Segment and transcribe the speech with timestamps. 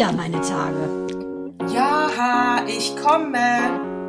[0.00, 1.06] wieder meine Tage.
[1.74, 4.08] Ja, ich komme.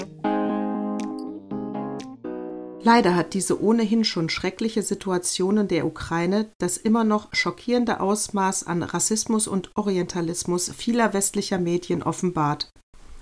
[2.81, 8.65] Leider hat diese ohnehin schon schreckliche Situation in der Ukraine das immer noch schockierende Ausmaß
[8.67, 12.71] an Rassismus und Orientalismus vieler westlicher Medien offenbart.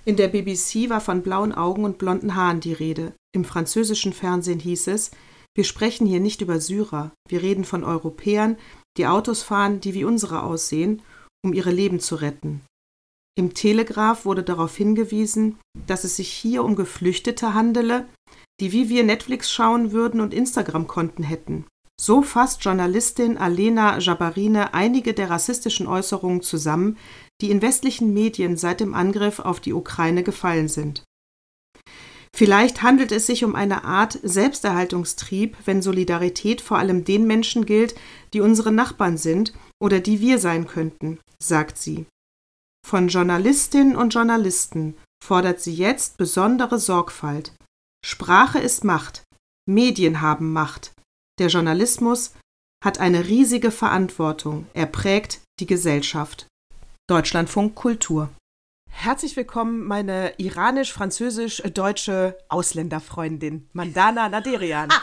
[0.05, 3.13] In der BBC war von blauen Augen und blonden Haaren die Rede.
[3.31, 5.09] Im französischen Fernsehen hieß es,
[5.55, 8.57] wir sprechen hier nicht über Syrer, wir reden von Europäern,
[8.97, 11.01] die Autos fahren, die wie unsere aussehen,
[11.43, 12.61] um ihre Leben zu retten.
[13.37, 18.07] Im Telegraph wurde darauf hingewiesen, dass es sich hier um Geflüchtete handele,
[18.59, 21.65] die wie wir Netflix schauen würden und Instagram-Konten hätten.
[21.99, 26.97] So fasst Journalistin Alena Jabarine einige der rassistischen Äußerungen zusammen,
[27.41, 31.03] die in westlichen Medien seit dem Angriff auf die Ukraine gefallen sind.
[32.35, 37.95] Vielleicht handelt es sich um eine Art Selbsterhaltungstrieb, wenn Solidarität vor allem den Menschen gilt,
[38.33, 42.05] die unsere Nachbarn sind oder die wir sein könnten, sagt sie.
[42.85, 47.53] Von Journalistinnen und Journalisten fordert sie jetzt besondere Sorgfalt.
[48.05, 49.23] Sprache ist Macht,
[49.67, 50.93] Medien haben Macht.
[51.39, 52.33] Der Journalismus
[52.83, 56.47] hat eine riesige Verantwortung, er prägt die Gesellschaft.
[57.07, 58.29] Deutschlandfunk Kultur.
[58.91, 64.89] Herzlich willkommen, meine iranisch-französisch-deutsche Ausländerfreundin, Mandana Naderian.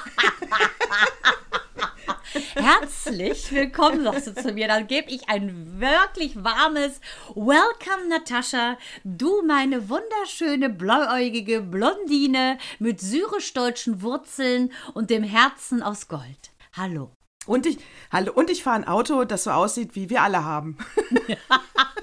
[2.54, 4.68] Herzlich willkommen, sagst du zu mir.
[4.68, 7.00] Dann gebe ich ein wirklich warmes
[7.34, 8.78] Welcome, Natascha.
[9.04, 16.50] Du, meine wunderschöne, blauäugige Blondine mit syrisch-deutschen Wurzeln und dem Herzen aus Gold.
[16.72, 17.10] Hallo.
[17.46, 17.78] Und ich,
[18.10, 20.76] hallo, und ich fahre ein Auto, das so aussieht, wie wir alle haben.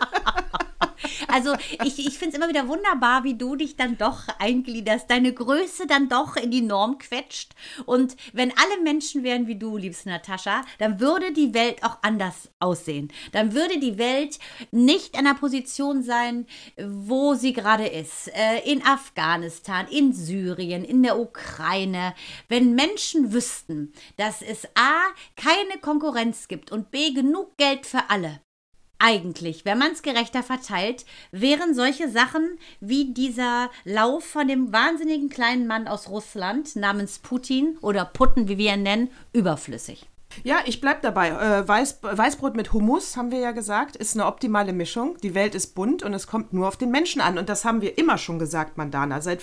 [1.34, 5.34] Also ich, ich finde es immer wieder wunderbar, wie du dich dann doch eingliederst, deine
[5.34, 7.54] Größe dann doch in die Norm quetscht.
[7.88, 12.52] Und wenn alle Menschen wären wie du, liebste Natascha, dann würde die Welt auch anders
[12.60, 13.12] aussehen.
[13.32, 14.38] Dann würde die Welt
[14.70, 16.46] nicht in einer Position sein,
[16.78, 18.28] wo sie gerade ist.
[18.36, 22.14] Äh, in Afghanistan, in Syrien, in der Ukraine.
[22.48, 25.02] Wenn Menschen wüssten, dass es A,
[25.36, 28.40] keine Konkurrenz gibt und B, genug Geld für alle,
[29.04, 35.30] eigentlich, wenn man es gerechter verteilt, wären solche Sachen wie dieser Lauf von dem wahnsinnigen
[35.30, 40.08] kleinen Mann aus Russland namens Putin oder Putten, wie wir ihn nennen, überflüssig.
[40.44, 41.30] Ja, ich bleib dabei.
[41.30, 45.18] Äh, Weiß, Weißbrot mit Hummus, haben wir ja gesagt, ist eine optimale Mischung.
[45.22, 47.38] Die Welt ist bunt und es kommt nur auf den Menschen an.
[47.38, 49.22] Und das haben wir immer schon gesagt, Mandana.
[49.22, 49.42] Seit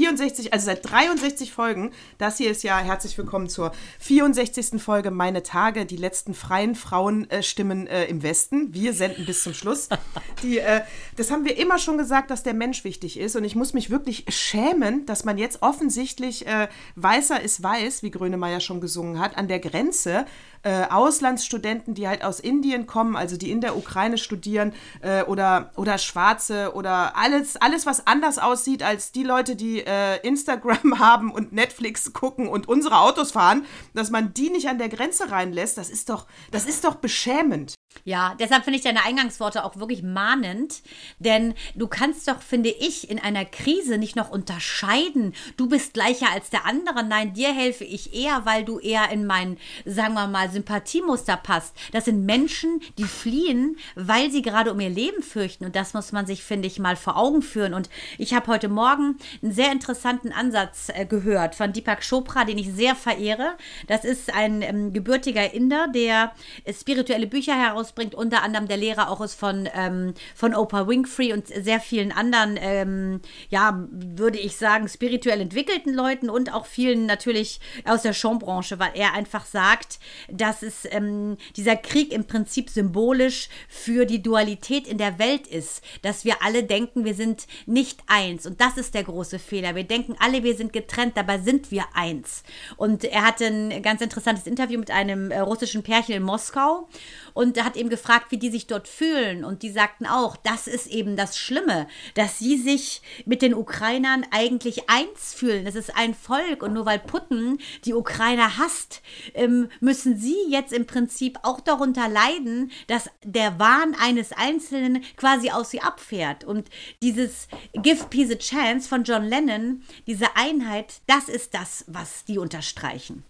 [0.00, 1.90] 64, also seit 63 Folgen.
[2.16, 4.80] Das hier ist ja herzlich willkommen zur 64.
[4.80, 8.72] Folge Meine Tage, die letzten freien Frauenstimmen äh, im Westen.
[8.72, 9.90] Wir senden bis zum Schluss.
[10.42, 10.80] Die, äh,
[11.16, 13.36] das haben wir immer schon gesagt, dass der Mensch wichtig ist.
[13.36, 18.10] Und ich muss mich wirklich schämen, dass man jetzt offensichtlich äh, weißer ist weiß, wie
[18.10, 20.24] Grönemeyer schon gesungen hat, an der Grenze
[20.62, 25.70] äh, Auslandsstudenten, die halt aus Indien kommen, also die in der Ukraine studieren, äh, oder,
[25.76, 31.30] oder Schwarze oder alles, alles, was anders aussieht als die Leute, die äh, Instagram haben
[31.30, 35.78] und Netflix gucken und unsere Autos fahren, dass man die nicht an der Grenze reinlässt,
[35.78, 37.74] das ist doch, das ist doch beschämend.
[38.04, 40.82] Ja, deshalb finde ich deine Eingangsworte auch wirklich mahnend,
[41.18, 46.30] denn du kannst doch, finde ich, in einer Krise nicht noch unterscheiden, du bist gleicher
[46.32, 47.04] als der andere.
[47.04, 51.76] Nein, dir helfe ich eher, weil du eher in mein, sagen wir mal, Sympathiemuster passt.
[51.92, 56.12] Das sind Menschen, die fliehen, weil sie gerade um ihr Leben fürchten und das muss
[56.12, 57.74] man sich, finde ich, mal vor Augen führen.
[57.74, 62.56] Und ich habe heute Morgen einen sehr interessanten Ansatz äh, gehört von Deepak Chopra, den
[62.56, 63.56] ich sehr verehre.
[63.88, 66.32] Das ist ein ähm, gebürtiger Inder, der
[66.72, 68.14] spirituelle Bücher heraus rausbringt.
[68.14, 72.58] Unter anderem der Lehrer auch ist von, ähm, von Oprah Winfrey und sehr vielen anderen,
[72.60, 78.78] ähm, ja, würde ich sagen, spirituell entwickelten Leuten und auch vielen natürlich aus der Showbranche,
[78.78, 79.98] weil er einfach sagt,
[80.30, 85.82] dass es ähm, dieser Krieg im Prinzip symbolisch für die Dualität in der Welt ist,
[86.02, 89.74] dass wir alle denken, wir sind nicht eins und das ist der große Fehler.
[89.74, 92.42] Wir denken alle, wir sind getrennt, dabei sind wir eins.
[92.76, 96.88] Und er hatte ein ganz interessantes Interview mit einem äh, russischen Pärchen in Moskau
[97.34, 99.44] und hat eben gefragt, wie die sich dort fühlen.
[99.44, 104.26] Und die sagten auch, das ist eben das Schlimme, dass sie sich mit den Ukrainern
[104.30, 105.66] eigentlich eins fühlen.
[105.66, 109.02] Es ist ein Volk und nur weil Putin die Ukrainer hasst,
[109.34, 115.50] ähm, müssen sie jetzt im Prinzip auch darunter leiden, dass der Wahn eines Einzelnen quasi
[115.50, 116.44] aus sie abfährt.
[116.44, 116.68] Und
[117.02, 122.38] dieses Give Peace a Chance von John Lennon, diese Einheit, das ist das, was die
[122.38, 123.24] unterstreichen.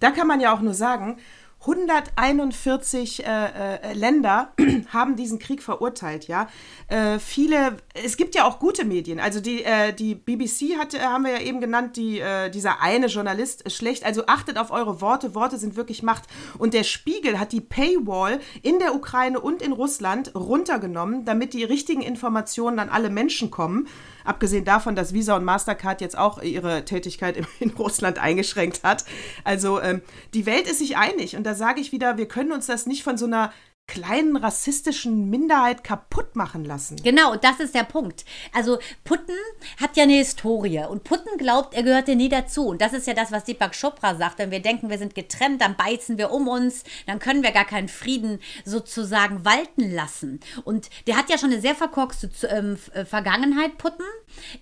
[0.00, 1.18] Da kann man ja auch nur sagen,
[1.66, 4.52] 141 äh, äh, Länder
[4.92, 6.48] haben diesen Krieg verurteilt, ja.
[6.88, 9.18] Äh, viele, es gibt ja auch gute Medien.
[9.18, 12.82] Also die, äh, die BBC hat, äh, haben wir ja eben genannt, die, äh, dieser
[12.82, 14.04] eine Journalist ist schlecht.
[14.04, 15.34] Also achtet auf eure Worte.
[15.34, 16.24] Worte sind wirklich Macht.
[16.58, 21.64] Und der Spiegel hat die Paywall in der Ukraine und in Russland runtergenommen, damit die
[21.64, 23.88] richtigen Informationen an alle Menschen kommen.
[24.24, 29.04] Abgesehen davon, dass Visa und Mastercard jetzt auch ihre Tätigkeit in Russland eingeschränkt hat.
[29.44, 31.36] Also ähm, die Welt ist sich einig.
[31.36, 33.52] Und da sage ich wieder, wir können uns das nicht von so einer
[33.86, 36.96] kleinen rassistischen Minderheit kaputt machen lassen.
[37.02, 38.24] Genau, das ist der Punkt.
[38.52, 39.36] Also Putten
[39.78, 42.68] hat ja eine Historie und Putten glaubt, er gehörte nie dazu.
[42.68, 44.38] Und das ist ja das, was Deepak Chopra sagt.
[44.38, 47.66] Wenn wir denken, wir sind getrennt, dann beißen wir um uns, dann können wir gar
[47.66, 50.40] keinen Frieden sozusagen walten lassen.
[50.64, 54.04] Und der hat ja schon eine sehr verkorkste ähm, äh, Vergangenheit, Putten.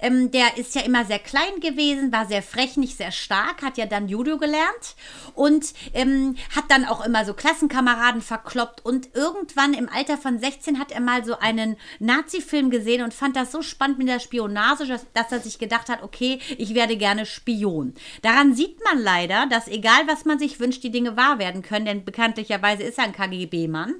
[0.00, 3.78] Ähm, der ist ja immer sehr klein gewesen, war sehr frech, nicht sehr stark, hat
[3.78, 4.96] ja dann Judo gelernt
[5.34, 10.78] und ähm, hat dann auch immer so Klassenkameraden verkloppt und irgendwann im Alter von 16
[10.78, 14.86] hat er mal so einen Nazi-Film gesehen und fand das so spannend mit der Spionage,
[14.86, 17.94] dass, dass er sich gedacht hat, okay, ich werde gerne Spion.
[18.22, 21.86] Daran sieht man leider, dass egal was man sich wünscht, die Dinge wahr werden können,
[21.86, 23.94] denn bekanntlicherweise ist er ein KGB-Mann.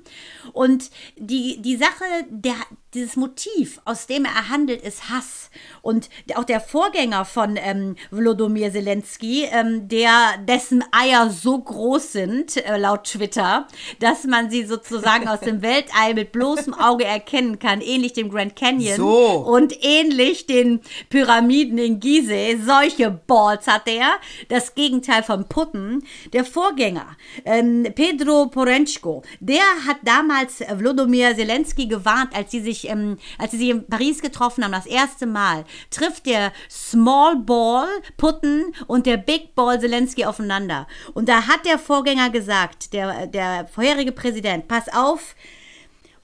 [0.53, 2.57] Und die, die Sache, der,
[2.95, 5.51] dieses Motiv, aus dem er handelt, ist Hass.
[5.81, 12.57] Und auch der Vorgänger von ähm, Wlodomir Zelensky, ähm, der dessen Eier so groß sind,
[12.57, 13.67] äh, laut Twitter,
[13.99, 18.57] dass man sie sozusagen aus dem Weltall mit bloßem Auge erkennen kann, ähnlich dem Grand
[18.57, 19.45] Canyon so.
[19.47, 22.59] und ähnlich den Pyramiden in Gizeh.
[22.65, 24.13] Solche Balls hat er.
[24.49, 26.05] Das Gegenteil von Putten.
[26.33, 33.19] Der Vorgänger, ähm, Pedro Porenchko, der hat damals Wlodomir Zelensky gewarnt, als sie sich, ähm,
[33.39, 38.75] als sie sich in Paris getroffen haben, das erste Mal, trifft der Small Ball Putten
[38.87, 40.87] und der Big Ball Zelensky aufeinander.
[41.15, 45.35] Und da hat der Vorgänger gesagt, der, der vorherige Präsident, pass auf,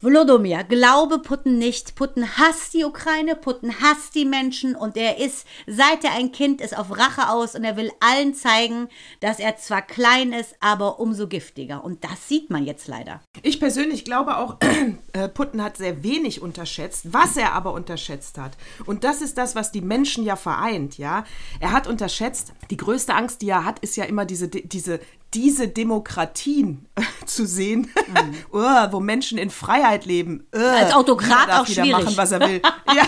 [0.01, 1.97] Volodymyr, glaube Putin nicht.
[1.97, 6.61] Putin hasst die Ukraine, Putin hasst die Menschen und er ist, seit er ein Kind
[6.61, 8.87] ist, auf Rache aus und er will allen zeigen,
[9.19, 11.83] dass er zwar klein ist, aber umso giftiger.
[11.83, 13.21] Und das sieht man jetzt leider.
[13.43, 14.59] Ich persönlich glaube auch,
[15.15, 18.53] äh, Putin hat sehr wenig unterschätzt, was er aber unterschätzt hat.
[18.87, 21.25] Und das ist das, was die Menschen ja vereint, ja.
[21.59, 25.01] Er hat unterschätzt, die größte Angst, die er hat, ist ja immer diese, diese
[25.35, 28.35] diese Demokratien äh, zu sehen, mhm.
[28.53, 30.47] oh, wo Menschen in Freiheit leben.
[30.55, 31.93] Uh, Als Autokrat auch schwierig.
[31.93, 32.63] machen, was er will.
[32.95, 33.07] ja.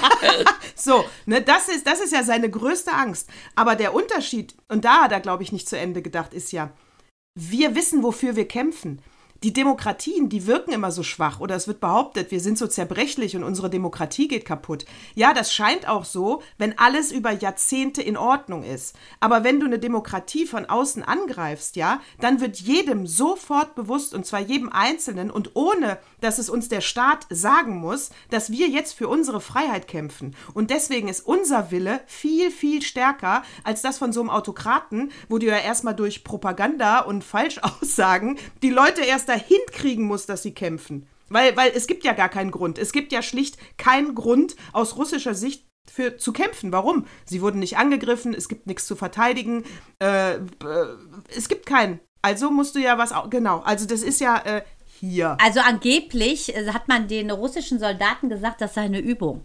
[0.74, 3.28] So, ne, das ist, das ist ja seine größte Angst.
[3.54, 6.70] Aber der Unterschied, und da hat er, glaube ich, nicht zu Ende gedacht, ist ja,
[7.34, 9.00] wir wissen, wofür wir kämpfen
[9.42, 13.36] die Demokratien, die wirken immer so schwach oder es wird behauptet, wir sind so zerbrechlich
[13.36, 14.84] und unsere Demokratie geht kaputt.
[15.14, 18.94] Ja, das scheint auch so, wenn alles über Jahrzehnte in Ordnung ist.
[19.18, 24.26] Aber wenn du eine Demokratie von außen angreifst, ja, dann wird jedem sofort bewusst und
[24.26, 28.92] zwar jedem Einzelnen und ohne, dass es uns der Staat sagen muss, dass wir jetzt
[28.92, 30.36] für unsere Freiheit kämpfen.
[30.52, 35.38] Und deswegen ist unser Wille viel, viel stärker als das von so einem Autokraten, wo
[35.38, 40.52] du ja erstmal durch Propaganda und Falschaussagen die Leute erst dahin kriegen muss, dass sie
[40.52, 41.06] kämpfen.
[41.28, 42.78] Weil, weil es gibt ja gar keinen Grund.
[42.78, 46.72] Es gibt ja schlicht keinen Grund aus russischer Sicht für, zu kämpfen.
[46.72, 47.06] Warum?
[47.24, 49.64] Sie wurden nicht angegriffen, es gibt nichts zu verteidigen,
[50.02, 50.40] äh, äh,
[51.34, 52.00] es gibt keinen.
[52.22, 54.62] Also musst du ja was, genau, also das ist ja äh,
[55.00, 55.36] hier.
[55.40, 59.44] Also angeblich äh, hat man den russischen Soldaten gesagt, das sei eine Übung.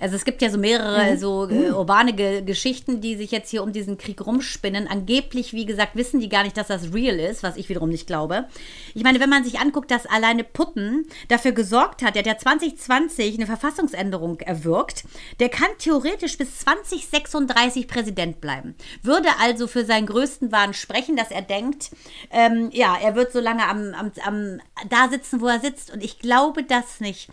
[0.00, 1.18] Also es gibt ja so mehrere mhm.
[1.18, 1.74] so äh, mhm.
[1.74, 4.86] urbane Ge Geschichten, die sich jetzt hier um diesen Krieg rumspinnen.
[4.86, 8.06] Angeblich, wie gesagt, wissen die gar nicht, dass das real ist, was ich wiederum nicht
[8.06, 8.46] glaube.
[8.94, 12.38] Ich meine, wenn man sich anguckt, dass alleine Putten dafür gesorgt hat, der hat ja
[12.38, 15.04] 2020 eine Verfassungsänderung erwirkt,
[15.40, 18.74] der kann theoretisch bis 2036 Präsident bleiben.
[19.02, 21.90] Würde also für seinen größten Wahn sprechen, dass er denkt,
[22.30, 25.92] ähm, ja, er wird so lange am, am, am da sitzen, wo er sitzt.
[25.92, 27.28] Und ich glaube das nicht.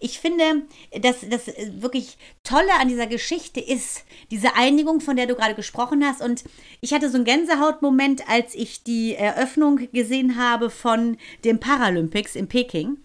[0.00, 0.62] Ich finde,
[1.00, 1.46] dass das
[1.80, 6.22] wirklich wirklich Tolle an dieser Geschichte ist diese Einigung, von der du gerade gesprochen hast.
[6.22, 6.44] Und
[6.80, 12.48] ich hatte so einen Gänsehautmoment, als ich die Eröffnung gesehen habe von den Paralympics in
[12.48, 12.96] Peking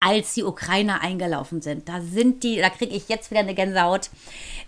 [0.00, 1.88] als die Ukrainer eingelaufen sind.
[1.88, 4.10] Da sind die, da kriege ich jetzt wieder eine Gänsehaut,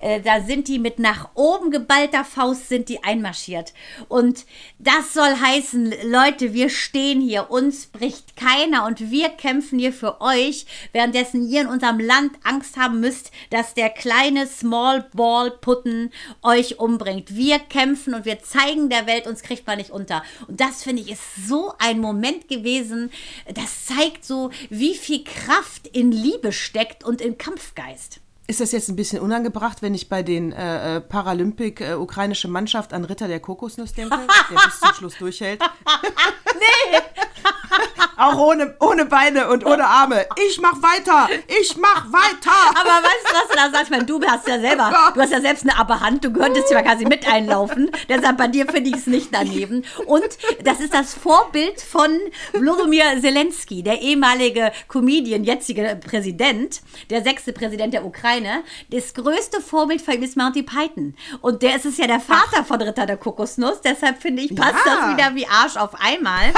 [0.01, 3.73] äh, da sind die mit nach oben geballter Faust sind die einmarschiert.
[4.09, 4.45] Und
[4.79, 10.21] das soll heißen, Leute, wir stehen hier, uns bricht keiner und wir kämpfen hier für
[10.21, 16.11] euch, währenddessen ihr in unserem Land Angst haben müsst, dass der kleine Small Ball Putten
[16.43, 17.37] euch umbringt.
[17.37, 20.25] Wir kämpfen und wir zeigen der Welt, uns kriegt man nicht unter.
[20.49, 23.11] Und das finde ich ist so ein Moment gewesen,
[23.55, 28.21] das zeigt so, wie viel Kraft in Liebe steckt und in Kampfgeist.
[28.47, 32.49] Ist das jetzt ein bisschen unangebracht, wenn ich bei den äh, äh Paralympic äh, ukrainische
[32.49, 34.19] Mannschaft an Ritter der Kokosnuss denke,
[34.51, 35.61] der bis zum Schluss durchhält?
[36.55, 36.99] nee!
[38.17, 40.27] Auch ohne, ohne Beine und ohne Arme.
[40.47, 41.29] Ich mach weiter!
[41.61, 42.51] Ich mach weiter!
[42.75, 43.85] Aber weißt du, was du da sagst?
[43.85, 46.83] Ich meine, du hast ja selber, du hast ja selbst eine Aberhand, du könntest ja
[46.83, 47.91] quasi mit einlaufen.
[48.11, 49.85] Deshalb bei dir finde ich es nicht daneben.
[50.07, 50.29] Und
[50.65, 52.11] das ist das Vorbild von
[52.53, 58.65] Volodymyr Zelensky, der ehemalige Comedian, jetzige Präsident, der sechste Präsident der Ukraine.
[58.91, 61.15] Das größte Vorbild für ihn ist Monty Python.
[61.41, 62.67] Und der ist es ja der Vater Ach.
[62.67, 63.81] von Ritter der Kokosnuss.
[63.81, 64.97] Deshalb finde ich, passt ja.
[64.97, 66.53] das wieder wie Arsch auf einmal.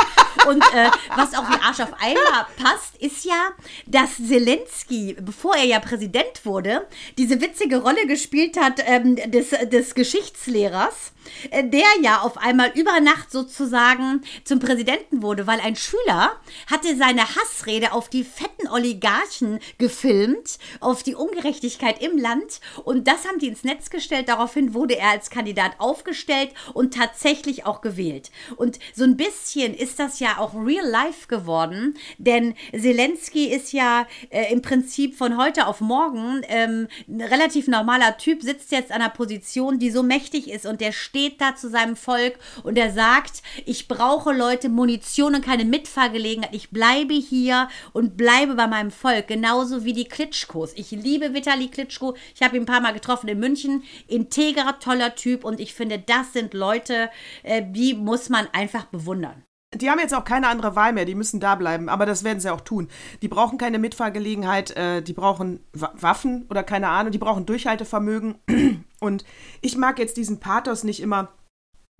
[0.48, 3.50] Und äh, was auch wie Arsch auf einmal passt, ist ja,
[3.86, 6.86] dass Zelensky, bevor er ja Präsident wurde,
[7.18, 11.12] diese witzige Rolle gespielt hat ähm, des, des Geschichtslehrers
[11.50, 16.32] äh, der ja auf einmal über Nacht sozusagen zum Präsidenten wurde, weil ein Schüler
[16.70, 23.26] hatte seine Hassrede auf die fetten Oligarchen gefilmt, auf die Ungerechtigkeit im Land und das
[23.26, 24.28] haben die ins Netz gestellt.
[24.28, 28.30] Daraufhin wurde er als Kandidat aufgestellt und tatsächlich auch gewählt.
[28.56, 34.06] Und so ein bisschen ist das ja auch real life geworden, denn Zelensky ist ja
[34.30, 39.00] äh, im Prinzip von heute auf morgen ähm, ein relativ normaler Typ, sitzt jetzt an
[39.00, 42.92] einer Position, die so mächtig ist und der steht da zu seinem Volk und er
[42.92, 46.54] sagt, ich brauche Leute, Munition und keine Mitfahrgelegenheit.
[46.54, 49.28] Ich bleibe hier und bleibe bei meinem Volk.
[49.28, 50.72] Genauso wie die Klitschkos.
[50.74, 52.14] Ich liebe Vitali Klitschko.
[52.34, 53.82] Ich habe ihn ein paar Mal getroffen in München.
[54.08, 57.10] Integrer, toller Typ und ich finde, das sind Leute,
[57.42, 59.44] äh, die muss man einfach bewundern.
[59.74, 62.40] Die haben jetzt auch keine andere Wahl mehr, die müssen da bleiben, aber das werden
[62.40, 62.88] sie auch tun.
[63.22, 68.34] Die brauchen keine Mitfahrgelegenheit, äh, die brauchen Waffen oder keine Ahnung, die brauchen Durchhaltevermögen.
[69.00, 69.24] Und
[69.62, 71.32] ich mag jetzt diesen Pathos nicht immer,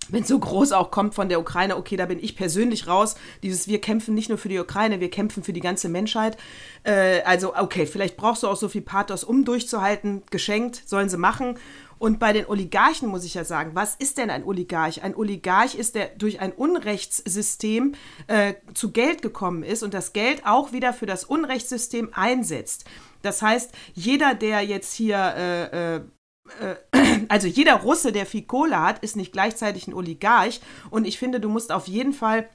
[0.09, 3.15] wenn so groß auch kommt von der Ukraine, okay, da bin ich persönlich raus.
[3.43, 6.37] Dieses, wir kämpfen nicht nur für die Ukraine, wir kämpfen für die ganze Menschheit.
[6.83, 10.23] Äh, also, okay, vielleicht brauchst du auch so viel Pathos, um durchzuhalten.
[10.31, 11.59] Geschenkt, sollen sie machen.
[11.99, 15.05] Und bei den Oligarchen muss ich ja sagen, was ist denn ein Oligarch?
[15.05, 17.95] Ein Oligarch ist, der durch ein Unrechtssystem
[18.27, 22.87] äh, zu Geld gekommen ist und das Geld auch wieder für das Unrechtssystem einsetzt.
[23.23, 26.01] Das heißt, jeder, der jetzt hier äh, äh
[27.29, 30.61] also jeder Russe, der viel Kohle hat, ist nicht gleichzeitig ein Oligarch.
[30.91, 32.49] Und ich finde, du musst auf jeden Fall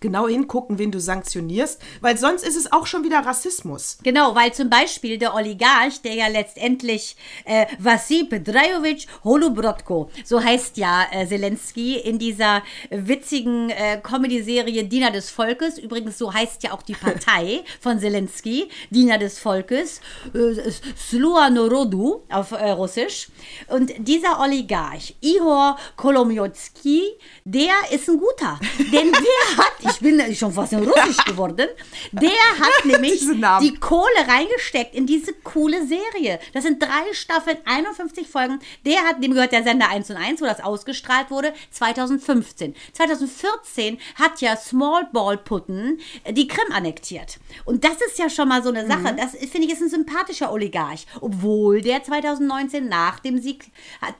[0.00, 3.98] genau hingucken, wen du sanktionierst, weil sonst ist es auch schon wieder Rassismus.
[4.02, 10.78] Genau, weil zum Beispiel der Oligarch, der ja letztendlich äh, Vassil Pedrajovic Holubrodko, so heißt
[10.78, 16.72] ja äh, Zelensky in dieser witzigen äh, Comedy-Serie Diener des Volkes, übrigens so heißt ja
[16.72, 20.00] auch die Partei von Zelensky, Diener des Volkes,
[20.34, 23.28] äh, Slua Norodu auf äh, Russisch.
[23.68, 27.02] Und dieser Oligarch, Ihor Kolomyotski,
[27.44, 31.68] der ist ein guter, denn der hat ich bin schon fast in Russisch geworden.
[32.12, 33.20] Der hat nämlich
[33.60, 36.38] die Kohle reingesteckt in diese coole Serie.
[36.52, 38.60] Das sind drei Staffeln, 51 Folgen.
[38.84, 42.74] Der hat, dem gehört der Sender 1 und 1, wo das ausgestrahlt wurde, 2015.
[42.92, 47.38] 2014 hat ja Small Ball Putten die Krim annektiert.
[47.64, 49.12] Und das ist ja schon mal so eine Sache.
[49.12, 49.16] Mhm.
[49.16, 51.06] Das finde ich ist ein sympathischer Oligarch.
[51.20, 53.70] Obwohl der 2019 nach dem Sieg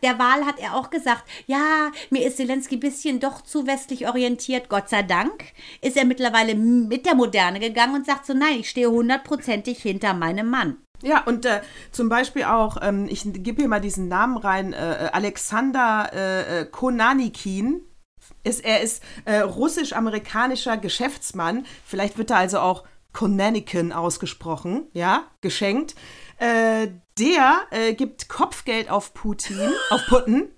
[0.03, 4.09] der Wahl hat er auch gesagt, ja, mir ist Zelensky ein bisschen doch zu westlich
[4.09, 8.61] orientiert, Gott sei Dank ist er mittlerweile mit der Moderne gegangen und sagt so, nein,
[8.61, 10.77] ich stehe hundertprozentig hinter meinem Mann.
[11.03, 11.63] Ja, und äh,
[11.93, 16.65] zum Beispiel auch, ähm, ich gebe hier mal diesen Namen rein, äh, Alexander äh, äh
[16.67, 17.83] Konanikin.
[18.43, 21.67] Ist, er ist äh, russisch-amerikanischer Geschäftsmann.
[21.85, 25.95] Vielleicht wird er also auch Konanikin ausgesprochen, ja, geschenkt.
[26.39, 26.89] Äh,
[27.19, 30.49] der gibt Kopfgeld auf Putin, auf Putin,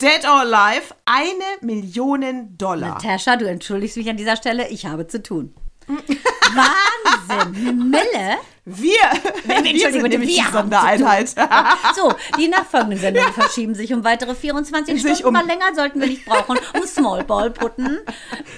[0.00, 2.90] Dead or Alive, eine Million Dollar.
[2.90, 5.52] Natascha, du entschuldigst mich an dieser Stelle, ich habe zu tun.
[5.88, 8.38] Wahnsinn, Mille.
[8.64, 8.92] Wir,
[9.44, 11.30] wir sind nämlich wir die Sondereinheit.
[11.96, 13.32] so, die nachfolgenden Sendungen ja.
[13.32, 15.26] verschieben sich um weitere 24 sich Stunden.
[15.26, 18.00] Um mal länger sollten wir nicht brauchen, um Smallball-Putten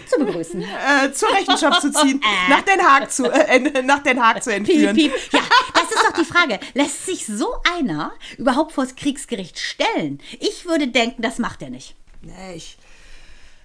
[0.07, 0.63] zu begrüßen.
[0.63, 2.51] Äh, zur Rechenschaft zu ziehen, äh.
[2.51, 4.97] nach Den Haag zu, äh, nach Den Haag zu entführen.
[4.97, 5.33] Piep, piep.
[5.33, 5.41] Ja,
[5.75, 6.59] das ist doch die Frage.
[6.75, 10.21] Lässt sich so einer überhaupt vors Kriegsgericht stellen?
[10.41, 11.95] Ich würde denken, das macht er nicht.
[12.23, 12.77] Nee, ich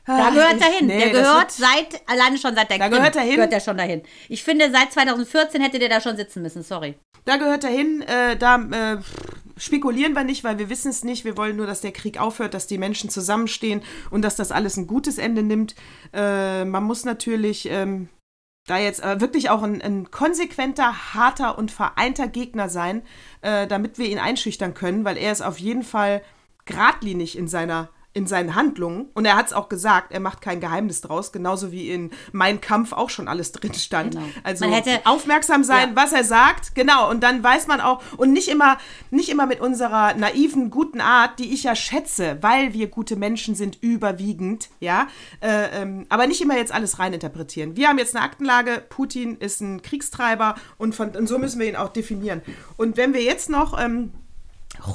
[0.05, 0.87] da gehört er hin.
[0.87, 3.35] Nee, der gehört seit, alleine schon seit der Da Krim, gehört er hin.
[3.35, 4.03] Gehört er schon dahin.
[4.29, 6.95] Ich finde, seit 2014 hätte der da schon sitzen müssen, sorry.
[7.25, 8.03] Da gehört er hin.
[8.03, 8.97] Äh, da äh,
[9.57, 11.25] spekulieren wir nicht, weil wir wissen es nicht.
[11.25, 13.81] Wir wollen nur, dass der Krieg aufhört, dass die Menschen zusammenstehen
[14.11, 15.75] und dass das alles ein gutes Ende nimmt.
[16.13, 18.09] Äh, man muss natürlich ähm,
[18.67, 23.03] da jetzt äh, wirklich auch ein, ein, konsequenter, harter und vereinter Gegner sein,
[23.41, 26.21] äh, damit wir ihn einschüchtern können, weil er ist auf jeden Fall
[26.65, 29.07] geradlinig in seiner in seinen Handlungen.
[29.13, 32.61] Und er hat es auch gesagt, er macht kein Geheimnis draus, genauso wie in Mein
[32.61, 34.13] Kampf auch schon alles drin stand.
[34.15, 34.25] Genau.
[34.43, 35.95] Also Man hätte- aufmerksam sein, Ja.
[35.95, 37.09] was er sagt, genau.
[37.09, 38.77] Und dann weiß man auch, und nicht immer,
[39.11, 43.53] nicht immer mit unserer naiven, guten Art, die ich ja schätze, weil wir gute Menschen
[43.53, 45.07] sind, überwiegend, ja.
[45.41, 47.75] Äh, ähm, aber nicht immer jetzt alles reininterpretieren.
[47.75, 51.67] Wir haben jetzt eine Aktenlage, Putin ist ein Kriegstreiber und, von, und so müssen wir
[51.67, 52.41] ihn auch definieren.
[52.77, 54.13] Und wenn wir jetzt noch ähm,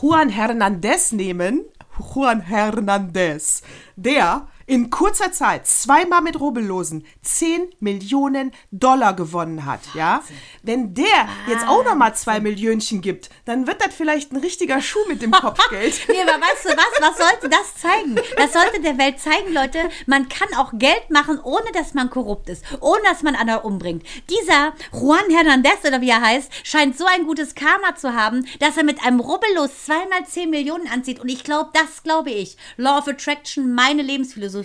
[0.00, 1.62] Juan Hernandez nehmen,
[2.00, 3.62] Juan Hernandez,
[3.96, 10.22] der in kurzer Zeit zweimal mit Rubbellosen 10 Millionen Dollar gewonnen hat, ja?
[10.62, 14.80] Wenn der jetzt auch noch mal zwei Millionchen gibt, dann wird das vielleicht ein richtiger
[14.80, 16.00] Schuh mit dem Kopfgeld.
[16.10, 17.00] Nee, aber weißt du was?
[17.00, 18.16] Was sollte das zeigen?
[18.36, 22.48] Das sollte der Welt zeigen, Leute, man kann auch Geld machen, ohne dass man korrupt
[22.48, 24.04] ist, ohne dass man andere umbringt.
[24.28, 28.76] Dieser Juan Hernandez oder wie er heißt, scheint so ein gutes Karma zu haben, dass
[28.76, 31.18] er mit einem Rubbellos zweimal 10 Millionen anzieht.
[31.18, 32.56] Und ich glaube, das glaube ich.
[32.76, 34.59] Law of Attraction, meine Lebensphilosophie.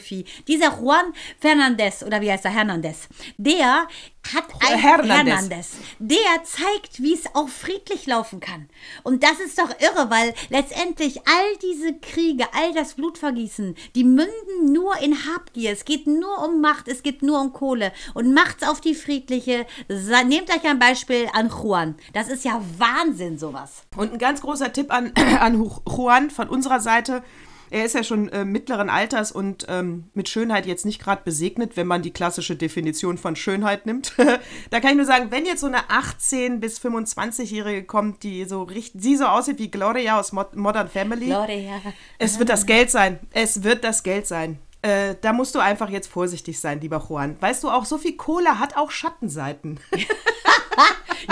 [0.48, 2.52] Dieser Juan Fernandez oder wie heißt er?
[2.52, 3.08] Hernandez.
[3.38, 3.88] Der
[4.34, 5.72] hat ein Hernandez.
[6.00, 8.68] der zeigt, wie es auch friedlich laufen kann.
[9.04, 14.74] Und das ist doch irre, weil letztendlich all diese Kriege, all das Blutvergießen, die münden
[14.74, 15.72] nur in Habgier.
[15.72, 17.92] Es geht nur um Macht, es geht nur um Kohle.
[18.16, 19.68] Und macht's auf die friedliche.
[19.88, 21.96] Nehmt euch ein Beispiel an Juan.
[22.14, 23.84] Das ist ja Wahnsinn, sowas.
[23.96, 27.24] Und ein ganz großer Tipp an, an Ju- Juan von unserer Seite.
[27.70, 31.78] Er ist ja schon äh, mittleren Alters und ähm, mit Schönheit jetzt nicht gerade besegnet,
[31.78, 34.14] wenn man die klassische Definition von Schönheit nimmt.
[34.70, 38.64] da kann ich nur sagen, wenn jetzt so eine 18- bis 25-Jährige kommt, die so
[38.64, 41.82] richtig, sie so aussieht wie Gloria aus Mod Modern Family, Gloria.
[42.20, 43.20] es wird das Geld sein.
[43.32, 44.60] Es wird das Geld sein.
[44.82, 47.38] Äh, da musst du einfach jetzt vorsichtig sein, lieber Juan.
[47.40, 49.80] Weißt du, auch so viel Kohle hat auch Schattenseiten.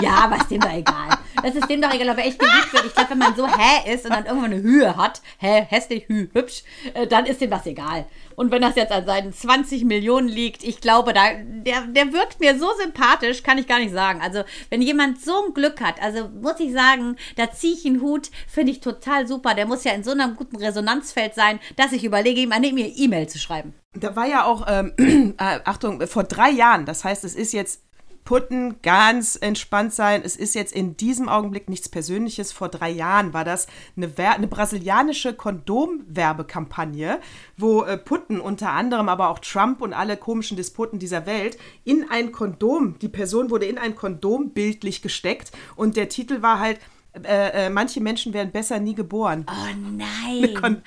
[0.01, 1.17] Ja, aber ist dem doch egal.
[1.53, 2.85] Das ist dem doch egal, ob er echt geliebt wird.
[2.85, 6.07] Ich glaube, wenn man so hä ist und dann irgendwann eine Höhe hat, hä, hässlich,
[6.07, 8.05] hü, hübsch, äh, dann ist dem das egal.
[8.35, 12.39] Und wenn das jetzt an seinen 20 Millionen liegt, ich glaube, da, der, der wirkt
[12.39, 14.21] mir so sympathisch, kann ich gar nicht sagen.
[14.21, 18.01] Also, wenn jemand so ein Glück hat, also muss ich sagen, da ziehe ich einen
[18.01, 19.53] Hut, finde ich total super.
[19.53, 23.27] Der muss ja in so einem guten Resonanzfeld sein, dass ich überlege, ihm eine E-Mail
[23.27, 23.73] zu schreiben.
[23.93, 24.93] Da war ja auch, ähm,
[25.37, 27.81] äh, Achtung, vor drei Jahren, das heißt, es ist jetzt
[28.25, 30.21] putten, ganz entspannt sein.
[30.23, 32.51] Es ist jetzt in diesem Augenblick nichts Persönliches.
[32.51, 37.19] Vor drei Jahren war das eine, Wer eine brasilianische Kondomwerbekampagne,
[37.57, 42.09] wo äh, Putten unter anderem, aber auch Trump und alle komischen Despoten dieser Welt in
[42.09, 46.79] ein Kondom, die Person wurde in ein Kondom bildlich gesteckt und der Titel war halt,
[47.23, 49.45] äh, äh, manche Menschen werden besser nie geboren.
[49.47, 50.53] Oh nein.
[50.55, 50.81] Kon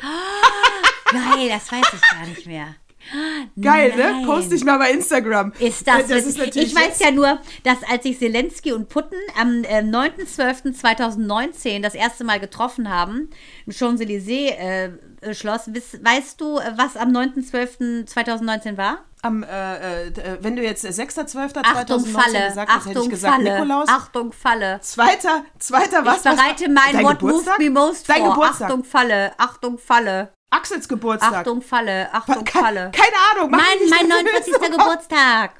[1.11, 2.75] Geil, das weiß ich gar nicht mehr.
[3.61, 4.21] Geil, Nein.
[4.23, 4.27] ne?
[4.27, 5.53] Poste ich mal bei Instagram.
[5.59, 8.88] Ist das, Äh, das ist natürlich Ich weiß ja nur, dass als sich Zelensky und
[8.88, 13.31] Putin am äh, 9.12.2019 das erste Mal getroffen haben,
[13.66, 18.99] im Champs-Élysées-Schloss, weißt du, äh, was am 9.12.2019 war?
[19.23, 22.47] Am, äh, äh, wenn du jetzt 6.12.2019 Achtung, Falle.
[22.49, 23.55] gesagt hast, hätte ich gesagt Falle.
[23.61, 23.88] Nikolaus.
[23.88, 24.79] Achtung, Falle.
[24.83, 26.19] Zweiter, zweiter was?
[26.19, 27.59] Ich bereite mein What Geburtstag?
[27.59, 28.35] Moved Me Most Dein vor.
[28.35, 28.69] Geburtstag.
[28.69, 29.33] Achtung, Falle.
[29.38, 30.33] Achtung, Falle.
[30.57, 31.35] Axels Geburtstag.
[31.35, 32.09] Achtung, Falle.
[32.12, 32.90] Achtung, Ke- Falle.
[32.92, 33.51] Keine Ahnung.
[33.51, 34.47] mach Mein, mein nervös.
[34.47, 34.71] 49.
[34.79, 35.51] Geburtstag.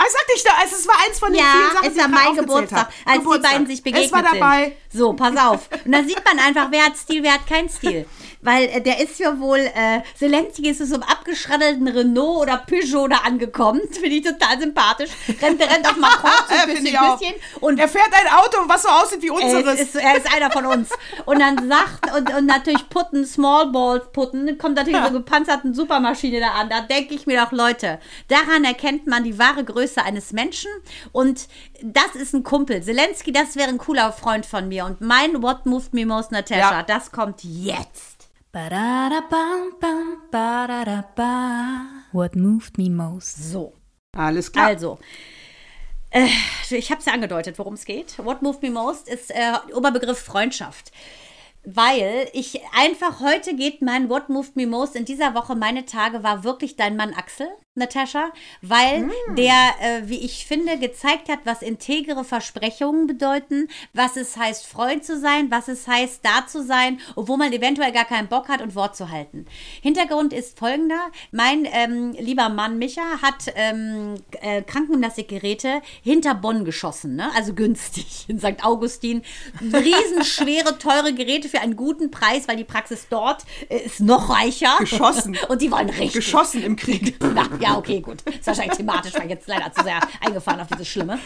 [0.00, 2.06] Ah, sag ich doch, es war eins von den Ja, vielen Sachen, es die war
[2.06, 2.92] ich mein Geburtstag, habe.
[3.04, 3.42] als Geburtstag.
[3.42, 4.64] die beiden sich begegnet Es war dabei.
[4.90, 5.00] sind.
[5.00, 5.68] So, pass auf.
[5.84, 8.06] Und da sieht man einfach, wer hat Stil, wer hat keinen Stil.
[8.40, 13.08] Weil äh, der ist ja wohl, äh, Zelensky ist so einem abgeschraddelten Renault oder Peugeot
[13.08, 13.80] da angekommen.
[13.90, 15.10] Finde ich total sympathisch.
[15.42, 17.18] Rennt, der rennt auf Macron so Ja, ich auch.
[17.18, 17.34] bisschen.
[17.60, 19.80] Und Er fährt ein Auto, was so aussieht wie er unseres.
[19.80, 20.90] ist, er ist einer von uns.
[21.26, 25.74] Und dann sagt, und, und natürlich Putten, Small Balls Putten, kommt natürlich so eine gepanzerten
[25.74, 26.68] Supermaschine da an.
[26.68, 27.98] Da denke ich mir doch, Leute,
[28.28, 30.70] daran erkennt man die wahre Größe eines Menschen.
[31.12, 31.48] Und
[31.82, 32.82] das ist ein Kumpel.
[32.82, 34.84] Zelensky, das wäre ein cooler Freund von mir.
[34.84, 36.82] Und mein What Moved Me Most, Natasha, Ja.
[36.84, 38.27] das kommt jetzt.
[42.12, 43.36] What moved me most?
[43.36, 43.74] So.
[44.16, 44.68] Alles klar.
[44.68, 44.98] Also,
[46.10, 46.26] äh,
[46.70, 48.18] ich habe es ja angedeutet, worum es geht.
[48.24, 50.92] What moved me most ist äh, Oberbegriff Freundschaft.
[51.64, 56.22] Weil ich einfach heute geht mein What moved me most in dieser Woche, meine Tage,
[56.22, 58.30] war wirklich dein Mann Axel, Natascha,
[58.62, 64.66] weil der, äh, wie ich finde, gezeigt hat, was integere Versprechungen bedeuten, was es heißt,
[64.66, 68.48] Freund zu sein, was es heißt, da zu sein, obwohl man eventuell gar keinen Bock
[68.48, 69.46] hat und Wort zu halten.
[69.82, 77.16] Hintergrund ist folgender: Mein ähm, lieber Mann Micha hat ähm, äh, Krankengymnastikgeräte hinter Bonn geschossen,
[77.16, 77.30] ne?
[77.34, 78.62] also günstig in St.
[78.62, 79.22] Augustin.
[79.60, 84.76] Riesenschwere, teure Geräte für einen guten Preis, weil die Praxis dort äh, ist noch reicher.
[84.78, 85.36] Geschossen.
[85.48, 86.12] Und die wollen richtig.
[86.12, 87.16] Geschossen im Krieg.
[87.20, 88.22] Na, ja, Ja, okay, gut.
[88.22, 91.18] Ist wahrscheinlich thematisch, war jetzt leider zu sehr eingefahren auf dieses Schlimme.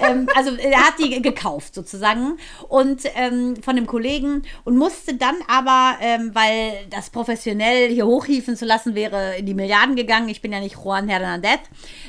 [0.00, 5.34] Ähm, also er hat die gekauft sozusagen und ähm, von dem Kollegen und musste dann
[5.48, 10.28] aber, ähm, weil das professionell hier hochhieven zu lassen wäre, in die Milliarden gegangen.
[10.28, 11.60] Ich bin ja nicht Juan Hernandez.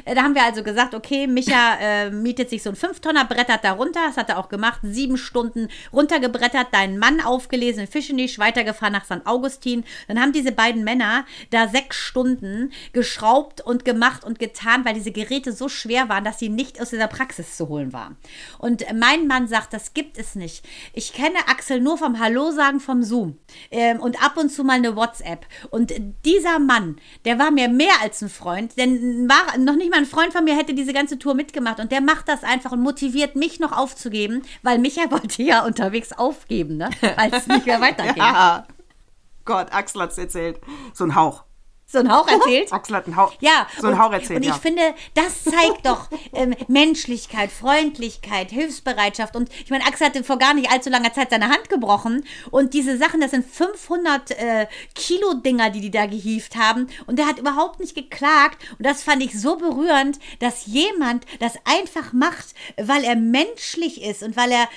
[0.05, 3.63] Äh, da haben wir also gesagt, okay, Micha äh, mietet sich so ein Fünftonner, brettert
[3.63, 4.01] da runter.
[4.07, 4.81] Das hat er auch gemacht.
[4.83, 9.25] Sieben Stunden runtergebrettert, deinen Mann aufgelesen Fischenisch, weitergefahren nach St.
[9.25, 9.83] Augustin.
[10.07, 15.11] Dann haben diese beiden Männer da sechs Stunden geschraubt und gemacht und getan, weil diese
[15.11, 18.17] Geräte so schwer waren, dass sie nicht aus dieser Praxis zu holen waren.
[18.57, 20.67] Und mein Mann sagt, das gibt es nicht.
[20.93, 23.37] Ich kenne Axel nur vom Hallo sagen vom Zoom
[23.71, 25.45] ähm, und ab und zu mal eine WhatsApp.
[25.69, 25.93] Und
[26.25, 30.05] dieser Mann, der war mir mehr als ein Freund, denn war noch nicht mal ein
[30.05, 33.35] Freund von mir hätte diese ganze Tour mitgemacht und der macht das einfach und motiviert
[33.35, 36.89] mich noch aufzugeben, weil Micha wollte ja unterwegs aufgeben, ne?
[37.15, 38.17] weil es nicht mehr weitergeht.
[38.17, 38.65] Ja.
[39.45, 40.59] Gott, Axel hat's erzählt.
[40.93, 41.43] So ein Hauch.
[41.91, 42.71] So ein Hauch erzählt?
[42.71, 43.33] Axel hat einen Hauch.
[43.39, 44.37] Ja, so ein und, Hauch erzählt.
[44.37, 44.53] Und ich ja.
[44.53, 49.35] finde, das zeigt doch ähm, Menschlichkeit, Freundlichkeit, Hilfsbereitschaft.
[49.35, 52.23] Und ich meine, Axel hatte vor gar nicht allzu langer Zeit seine Hand gebrochen.
[52.51, 56.87] Und diese Sachen, das sind 500 äh, Kilo Dinger, die die da gehievt haben.
[57.07, 58.63] Und der hat überhaupt nicht geklagt.
[58.77, 64.21] Und das fand ich so berührend, dass jemand das einfach macht, weil er menschlich ist
[64.21, 64.69] und weil er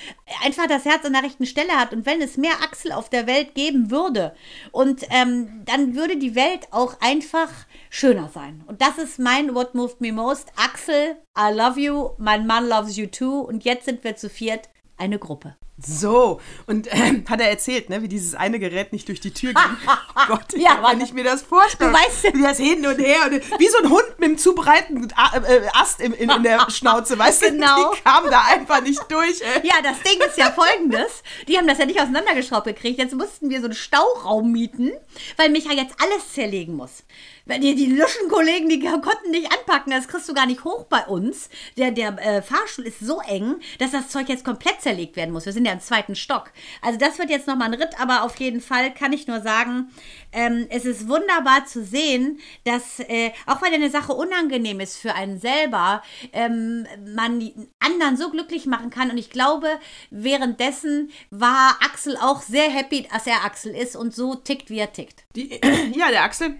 [0.43, 1.93] einfach das Herz an der rechten Stelle hat.
[1.93, 4.35] Und wenn es mehr Axel auf der Welt geben würde,
[4.71, 7.49] und ähm, dann würde die Welt auch einfach
[7.89, 8.63] schöner sein.
[8.65, 10.51] Und das ist mein What Moved Me Most.
[10.55, 13.41] Axel, I love you, mein Mann loves you too.
[13.41, 15.57] Und jetzt sind wir zu viert eine Gruppe.
[15.85, 19.53] So, und ähm, hat er erzählt, ne, wie dieses eine Gerät nicht durch die Tür
[19.53, 19.63] ging.
[20.15, 21.91] Oh Gott, Ja, wenn ich mir das vorstelle.
[21.91, 24.53] Du weißt- wie das hin und her, und, wie so ein Hund mit einem zu
[24.55, 27.89] breiten A- äh, Ast in, in, in der Schnauze, weißt Genau.
[27.91, 27.95] du?
[27.97, 29.41] Die kam da einfach nicht durch.
[29.41, 29.67] Ey.
[29.67, 31.23] Ja, das Ding ist ja folgendes.
[31.47, 32.99] Die haben das ja nicht auseinandergeschraubt gekriegt.
[32.99, 34.91] Jetzt mussten wir so einen Stauraum mieten,
[35.37, 37.03] weil Micha jetzt alles zerlegen muss.
[37.45, 41.05] Weil die, die Luschenkollegen, die konnten nicht anpacken, das kriegst du gar nicht hoch bei
[41.07, 41.49] uns.
[41.75, 45.45] Der, der äh, Fahrstuhl ist so eng, dass das Zeug jetzt komplett zerlegt werden muss.
[45.45, 46.51] Wir sind ja im zweiten Stock.
[46.81, 49.91] Also das wird jetzt nochmal ein Ritt, aber auf jeden Fall kann ich nur sagen,
[50.31, 55.13] ähm, es ist wunderbar zu sehen, dass, äh, auch weil eine Sache unangenehm ist für
[55.13, 59.11] einen selber, ähm, man anderen so glücklich machen kann.
[59.11, 59.67] Und ich glaube,
[60.09, 64.93] währenddessen war Axel auch sehr happy, dass er Axel ist und so tickt, wie er
[64.93, 65.23] tickt.
[65.35, 65.49] Die,
[65.95, 66.55] ja, der Axel,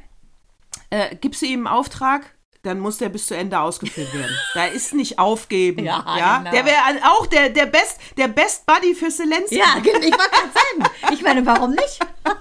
[0.89, 4.35] äh, gibst du ihm einen Auftrag, dann muss der bis zu Ende ausgeführt werden.
[4.53, 5.83] Da ist nicht aufgeben.
[5.93, 6.51] Ja, Ja, genau.
[6.51, 9.57] Der wäre auch der, der, Best, der Best Buddy für Zelensky.
[9.57, 11.13] Ja, ich wollte gerade sagen.
[11.13, 11.99] Ich meine, warum nicht?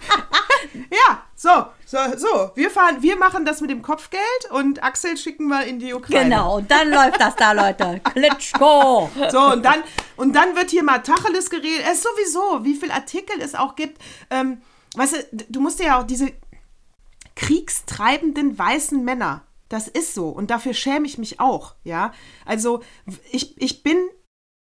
[0.91, 2.51] Ja, so, so, so.
[2.55, 6.25] Wir fahren, wir machen das mit dem Kopfgeld und Axel schicken wir in die Ukraine.
[6.31, 8.01] Genau, und dann läuft das da, Leute.
[8.13, 9.11] Klitschko.
[9.31, 9.83] So, und dann,
[10.17, 11.85] und dann wird hier mal Tacheles geredet.
[11.85, 14.01] Es ist sowieso, wie viel Artikel es auch gibt.
[14.31, 14.63] Ähm,
[14.95, 16.33] weißt du, du musst dir ja auch diese
[17.35, 20.29] kriegstreibenden weißen Männer, das ist so.
[20.29, 22.13] Und dafür schäme ich mich auch, ja.
[22.45, 22.83] Also,
[23.31, 23.97] ich, ich bin,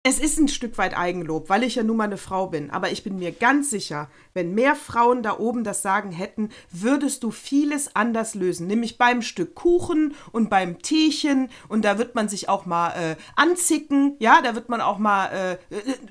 [0.04, 2.72] es ist ein Stück weit Eigenlob, weil ich ja nun mal eine Frau bin.
[2.72, 7.22] Aber ich bin mir ganz sicher, wenn mehr Frauen da oben das Sagen hätten, würdest
[7.22, 8.66] du vieles anders lösen.
[8.66, 11.50] Nämlich beim Stück Kuchen und beim Teechen.
[11.68, 14.16] Und da wird man sich auch mal äh, anzicken.
[14.18, 15.58] Ja, da wird man auch mal äh, äh,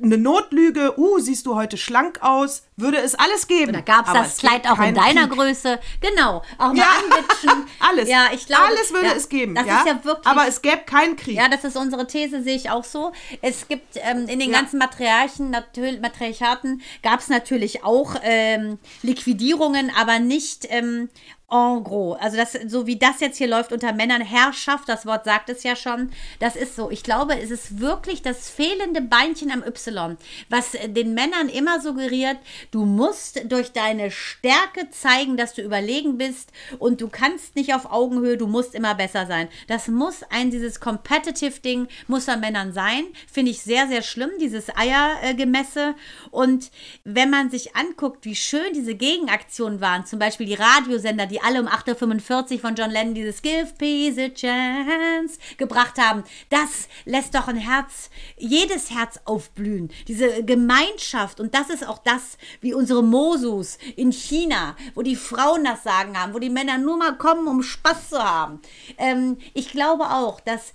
[0.01, 0.97] eine Notlüge.
[0.97, 2.63] Uh, siehst du heute schlank aus?
[2.77, 3.73] Würde es alles geben.
[3.73, 5.37] Da gab es das Kleid auch in deiner Krieg.
[5.37, 5.81] Größe.
[6.01, 7.67] Genau, auch mal Ja, anwitschen.
[7.81, 8.09] alles.
[8.09, 8.63] Ja, ich glaube.
[8.67, 9.57] alles würde ja, es geben.
[9.57, 9.79] Das ja?
[9.81, 10.27] ist ja wirklich.
[10.29, 11.35] Aber es gäbe keinen Krieg.
[11.35, 13.13] Ja, das ist unsere These, sehe ich auch so.
[13.43, 14.59] Es gibt ähm, in den Ja.
[14.59, 21.09] ganzen Matriarchen, natürlich, Matriarchaten gab es natürlich auch ähm, Liquidierungen, aber nicht ähm,
[21.51, 22.17] en gros.
[22.21, 25.63] Also das, so wie das jetzt hier läuft unter Männern, Herrschaft, das Wort sagt es
[25.63, 26.91] ja schon, das ist so.
[26.91, 30.17] Ich glaube, es ist wirklich das fehlende Beinchen am Y,
[30.49, 32.39] was äh, den Männern immer suggeriert,
[32.71, 37.91] du musst durch deine Stärke zeigen, dass du überlegen bist und du kannst nicht auf
[37.91, 39.49] Augenhöhe, du musst immer besser sein.
[39.67, 43.05] Das muss ein, dieses Competitive-Ding muss an Männern sein.
[43.31, 45.95] Finde ich sehr, sehr schlimm, dieses Eiergemesse.
[46.31, 46.71] Und
[47.05, 51.61] wenn man sich anguckt, wie schön diese Gegenaktionen waren, zum Beispiel die Radiosender, die alle
[51.61, 57.35] um 8.45 Uhr von John Lennon dieses Give Peace a Chance gebracht haben, das lässt
[57.35, 59.91] doch ein Herz, jedes Herz aufblühen.
[60.09, 61.41] Diese Gemeinschaft.
[61.41, 66.19] Und das ist auch das, wie unsere Mosus in China, wo die Frauen das Sagen
[66.19, 68.61] haben, wo die Männer nur mal kommen, um Spaß zu haben.
[68.99, 70.73] Ähm, ich glaube auch, dass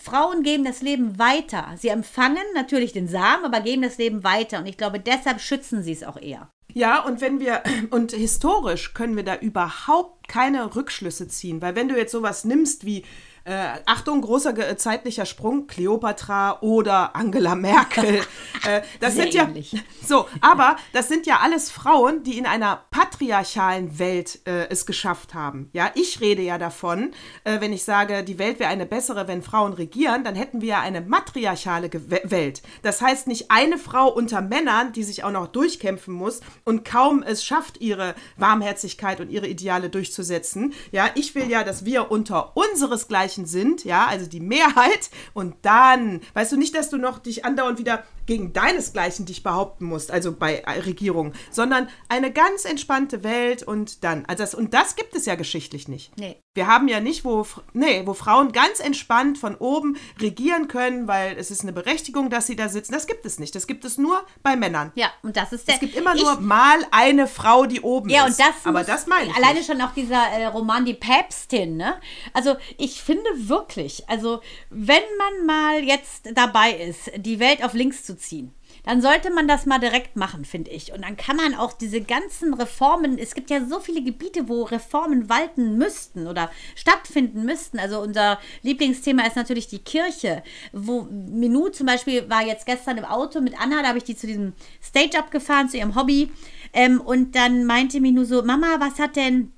[0.00, 1.74] Frauen geben das Leben weiter.
[1.76, 4.58] Sie empfangen natürlich den Samen, aber geben das Leben weiter.
[4.58, 6.50] Und ich glaube, deshalb schützen sie es auch eher.
[6.72, 11.60] Ja, und wenn wir, und historisch können wir da überhaupt keine Rückschlüsse ziehen.
[11.60, 13.04] Weil wenn du jetzt sowas nimmst wie
[13.48, 18.20] äh, Achtung, großer ge- zeitlicher Sprung, Kleopatra oder Angela Merkel.
[18.66, 19.76] äh, das Sehr sind ja ähnlich.
[20.06, 25.32] so, aber das sind ja alles Frauen, die in einer patriarchalen Welt äh, es geschafft
[25.34, 25.70] haben.
[25.72, 27.12] Ja, ich rede ja davon,
[27.44, 30.68] äh, wenn ich sage, die Welt wäre eine bessere, wenn Frauen regieren, dann hätten wir
[30.68, 32.62] ja eine matriarchale Ge Welt.
[32.82, 37.22] Das heißt nicht eine Frau unter Männern, die sich auch noch durchkämpfen muss und kaum
[37.22, 40.74] es schafft, ihre Warmherzigkeit und ihre Ideale durchzusetzen.
[40.92, 45.10] Ja, ich will ja, dass wir unter unseresgleichen sind, ja, also die Mehrheit.
[45.34, 49.86] Und dann, weißt du nicht, dass du noch dich andauernd wieder gegen deinesgleichen dich behaupten
[49.86, 54.94] musst, also bei Regierungen, sondern eine ganz entspannte Welt und dann, also das, und das
[54.96, 56.12] gibt es ja geschichtlich nicht.
[56.18, 56.36] Nee.
[56.54, 61.36] Wir haben ja nicht, wo, nee, wo Frauen ganz entspannt von oben regieren können, weil
[61.38, 62.92] es ist eine Berechtigung, dass sie da sitzen.
[62.92, 63.54] Das gibt es nicht.
[63.54, 64.90] Das gibt es nur bei Männern.
[64.96, 65.74] Ja, und das ist der.
[65.74, 68.38] Es gibt immer ich, nur mal eine Frau, die oben Ja, ist.
[68.38, 69.66] und das Aber das meine ich Alleine nicht.
[69.70, 71.94] schon auch dieser äh, Roman Die Päpstin, ne?
[72.34, 78.04] Also ich finde wirklich, also wenn man mal jetzt dabei ist, die Welt auf links
[78.04, 78.52] zu ziehen,
[78.84, 80.92] dann sollte man das mal direkt machen, finde ich.
[80.92, 84.64] Und dann kann man auch diese ganzen Reformen, es gibt ja so viele Gebiete, wo
[84.64, 87.78] Reformen walten müssten oder stattfinden müssten.
[87.78, 93.04] Also unser Lieblingsthema ist natürlich die Kirche, wo Minou zum Beispiel war jetzt gestern im
[93.04, 94.52] Auto mit Anna, da habe ich die zu diesem
[94.82, 96.30] Stage-Up gefahren, zu ihrem Hobby.
[96.72, 99.52] Ähm, und dann meinte Minou so, Mama, was hat denn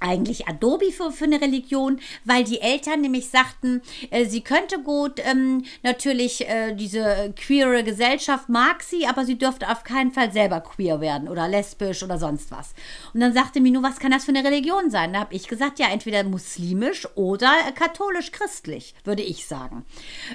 [0.00, 5.20] eigentlich Adobe für, für eine Religion, weil die Eltern nämlich sagten, äh, sie könnte gut
[5.24, 10.60] ähm, natürlich äh, diese queere Gesellschaft mag sie, aber sie dürfte auf keinen Fall selber
[10.60, 12.74] queer werden oder lesbisch oder sonst was.
[13.14, 15.12] Und dann sagte Minu, was kann das für eine Religion sein?
[15.12, 19.84] Da habe ich gesagt, ja, entweder muslimisch oder äh, katholisch-christlich, würde ich sagen.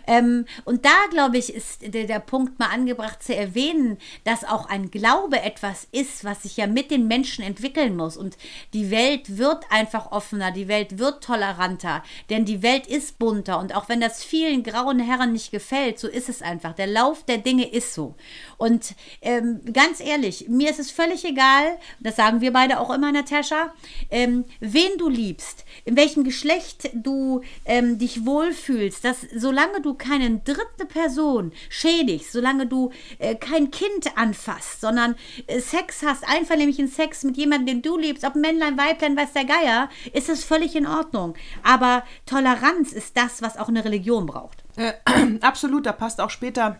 [0.07, 4.67] Ähm, und da, glaube ich, ist der, der Punkt mal angebracht zu erwähnen, dass auch
[4.69, 8.17] ein Glaube etwas ist, was sich ja mit den Menschen entwickeln muss.
[8.17, 8.37] Und
[8.73, 13.59] die Welt wird einfach offener, die Welt wird toleranter, denn die Welt ist bunter.
[13.59, 16.73] Und auch wenn das vielen grauen Herren nicht gefällt, so ist es einfach.
[16.73, 18.15] Der Lauf der Dinge ist so.
[18.57, 23.11] Und ähm, ganz ehrlich, mir ist es völlig egal, das sagen wir beide auch immer,
[23.11, 23.73] Natascha,
[24.09, 30.39] ähm, wen du liebst, in welchem Geschlecht du ähm, dich wohlfühlst, dass solange du keine
[30.39, 35.15] dritte Person schädigst, solange du äh, kein Kind anfasst, sondern
[35.47, 39.55] äh, Sex hast, einvernehmlichen Sex mit jemandem, den du liebst, ob Männlein, Weiblein, weiß der
[39.55, 41.35] Geier, ist es völlig in Ordnung.
[41.63, 44.63] Aber Toleranz ist das, was auch eine Religion braucht.
[44.75, 44.93] Äh,
[45.41, 46.79] absolut, da passt auch später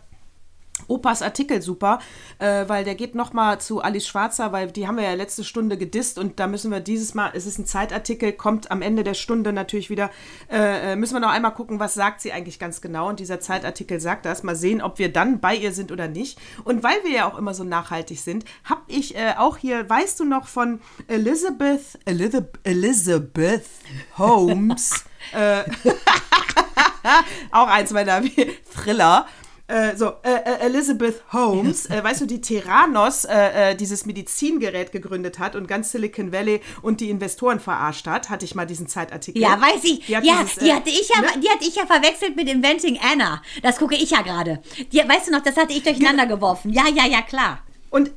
[0.87, 1.99] Opas Artikel super,
[2.39, 5.77] äh, weil der geht nochmal zu Alice Schwarzer, weil die haben wir ja letzte Stunde
[5.77, 9.13] gedisst und da müssen wir dieses Mal, es ist ein Zeitartikel, kommt am Ende der
[9.13, 10.09] Stunde natürlich wieder,
[10.51, 13.39] äh, äh, müssen wir noch einmal gucken, was sagt sie eigentlich ganz genau und dieser
[13.39, 16.39] Zeitartikel sagt das, mal sehen, ob wir dann bei ihr sind oder nicht.
[16.63, 20.19] Und weil wir ja auch immer so nachhaltig sind, habe ich äh, auch hier, weißt
[20.19, 23.65] du noch von Elizabeth, Elizabeth, Elizabeth
[24.17, 25.63] Holmes, äh,
[27.51, 28.21] auch eins meiner
[28.75, 29.27] Thriller.
[29.67, 34.91] Äh, so, äh, äh, Elizabeth Holmes, äh, weißt du, die Terranos, äh, äh, dieses Medizingerät
[34.91, 38.87] gegründet hat und ganz Silicon Valley und die Investoren verarscht hat, hatte ich mal diesen
[38.87, 39.41] Zeitartikel.
[39.41, 40.05] Ja, weiß ich.
[40.05, 41.27] Die hat ja, dieses, die, hatte ich ja, ne?
[41.41, 43.41] die hatte ich ja verwechselt mit Inventing Anna.
[43.61, 44.61] Das gucke ich ja gerade.
[44.91, 46.73] Weißt du noch, das hatte ich durcheinander geworfen.
[46.73, 47.59] Ja, ja, ja, klar.
[47.89, 48.11] Und,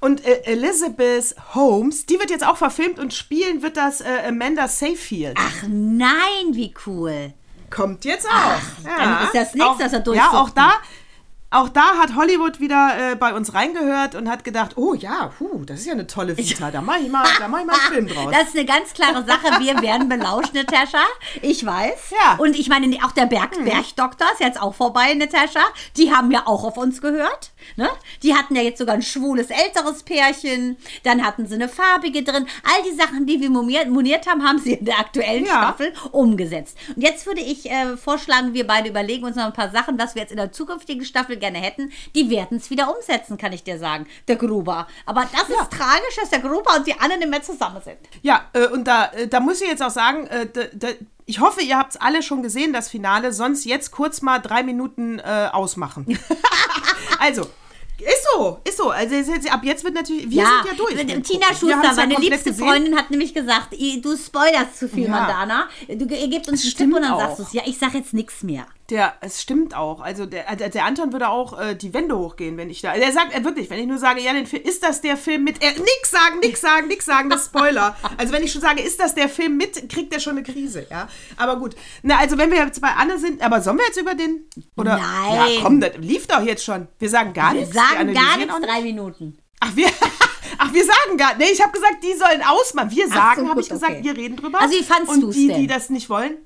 [0.00, 4.66] und äh, Elizabeth Holmes, die wird jetzt auch verfilmt und spielen wird das äh, Amanda
[4.66, 5.36] Seyfield.
[5.38, 7.34] Ach nein, wie cool.
[7.74, 8.84] Kommt jetzt auch.
[8.84, 10.38] dann ist das nichts, dass er Ja, durchsuchten.
[10.38, 10.72] auch da.
[11.52, 15.64] Auch da hat Hollywood wieder äh, bei uns reingehört und hat gedacht, oh ja, puh,
[15.64, 17.92] das ist ja eine tolle Vita, da mache ich, mal- da mach ich mal einen
[17.94, 18.32] Film draus.
[18.32, 19.60] Das ist eine ganz klare Sache.
[19.60, 21.02] Wir werden belauscht, Natascha.
[21.42, 22.10] Ich weiß.
[22.10, 22.36] Ja.
[22.38, 25.60] Und ich meine, auch der Berg, Bergdoktor ist jetzt auch vorbei, Natascha.
[25.96, 27.50] Die haben ja auch auf uns gehört.
[27.76, 27.88] Ne?
[28.22, 30.76] Die hatten ja jetzt sogar ein schwules älteres Pärchen.
[31.04, 32.46] Dann hatten sie eine farbige drin.
[32.64, 35.52] All die Sachen, die wir moniert, moniert haben, haben sie in der aktuellen Ja.
[35.62, 36.76] Staffel umgesetzt.
[36.96, 40.14] Und jetzt würde ich äh, vorschlagen, wir beide überlegen uns noch ein paar Sachen, was
[40.14, 41.92] wir jetzt in der zukünftigen Staffel gerne hätten.
[42.14, 44.06] Die werden es wieder umsetzen, kann ich dir sagen.
[44.28, 44.86] Der Gruber.
[45.04, 47.98] Aber das ist tragisch, dass der Gruber und die anderen nicht mehr zusammen sind.
[48.22, 50.88] Ja, äh, und da, äh, da muss ich jetzt auch sagen, äh, da, da,
[51.26, 54.62] ich hoffe, ihr habt es alle schon gesehen, das Finale, sonst jetzt kurz mal drei
[54.62, 56.18] Minuten äh, ausmachen.
[57.18, 57.42] also.
[57.98, 58.90] Ist so, ist so.
[58.90, 59.14] Also
[59.50, 60.96] ab jetzt wird natürlich, wir sind ja durch.
[61.22, 62.66] Tina Schuster, ja meine liebste gesehen.
[62.66, 65.10] Freundin, hat nämlich gesagt, "I- du spoilerst zu viel, Ja.
[65.10, 65.68] Mandana.
[65.86, 67.20] Du, ihr gebt uns einen Tipp stimmt und dann auch.
[67.20, 67.52] sagst du es.
[67.52, 68.66] Ja, ich sag jetzt nichts mehr.
[68.92, 70.02] Der, es stimmt auch.
[70.02, 72.92] Also der, der, der Anton würde auch äh, die Wände hochgehen, wenn ich da.
[72.92, 75.44] Er sagt er wirklich, wenn ich nur sage, ja, den Film, ist das der Film
[75.44, 75.62] mit.
[75.62, 77.96] Er, nix sagen, nix sagen, nix sagen, das ist Spoiler.
[78.18, 80.86] Also wenn ich schon sage, ist das der Film mit, kriegt er schon eine Krise,
[80.90, 81.08] ja.
[81.38, 81.74] Aber gut.
[82.02, 84.44] Na, also wenn wir jetzt bei Anne sind, aber sollen wir jetzt über den.
[84.76, 84.98] Oder?
[84.98, 85.54] Nein.
[85.54, 86.86] Ja, komm, das lief doch jetzt schon.
[86.98, 87.74] Wir sagen gar Wir nichts.
[87.74, 89.38] sagen gar nichts, drei Minuten.
[89.60, 89.86] Ach, wir,
[90.58, 92.90] ach, wir sagen gar Nee, ich habe gesagt, die sollen ausmachen.
[92.90, 94.04] Wir sagen, so, habe ich gesagt, okay.
[94.04, 94.60] wir reden drüber.
[94.60, 95.60] Also wie fandst Und du's die, denn?
[95.62, 96.36] die das nicht wollen?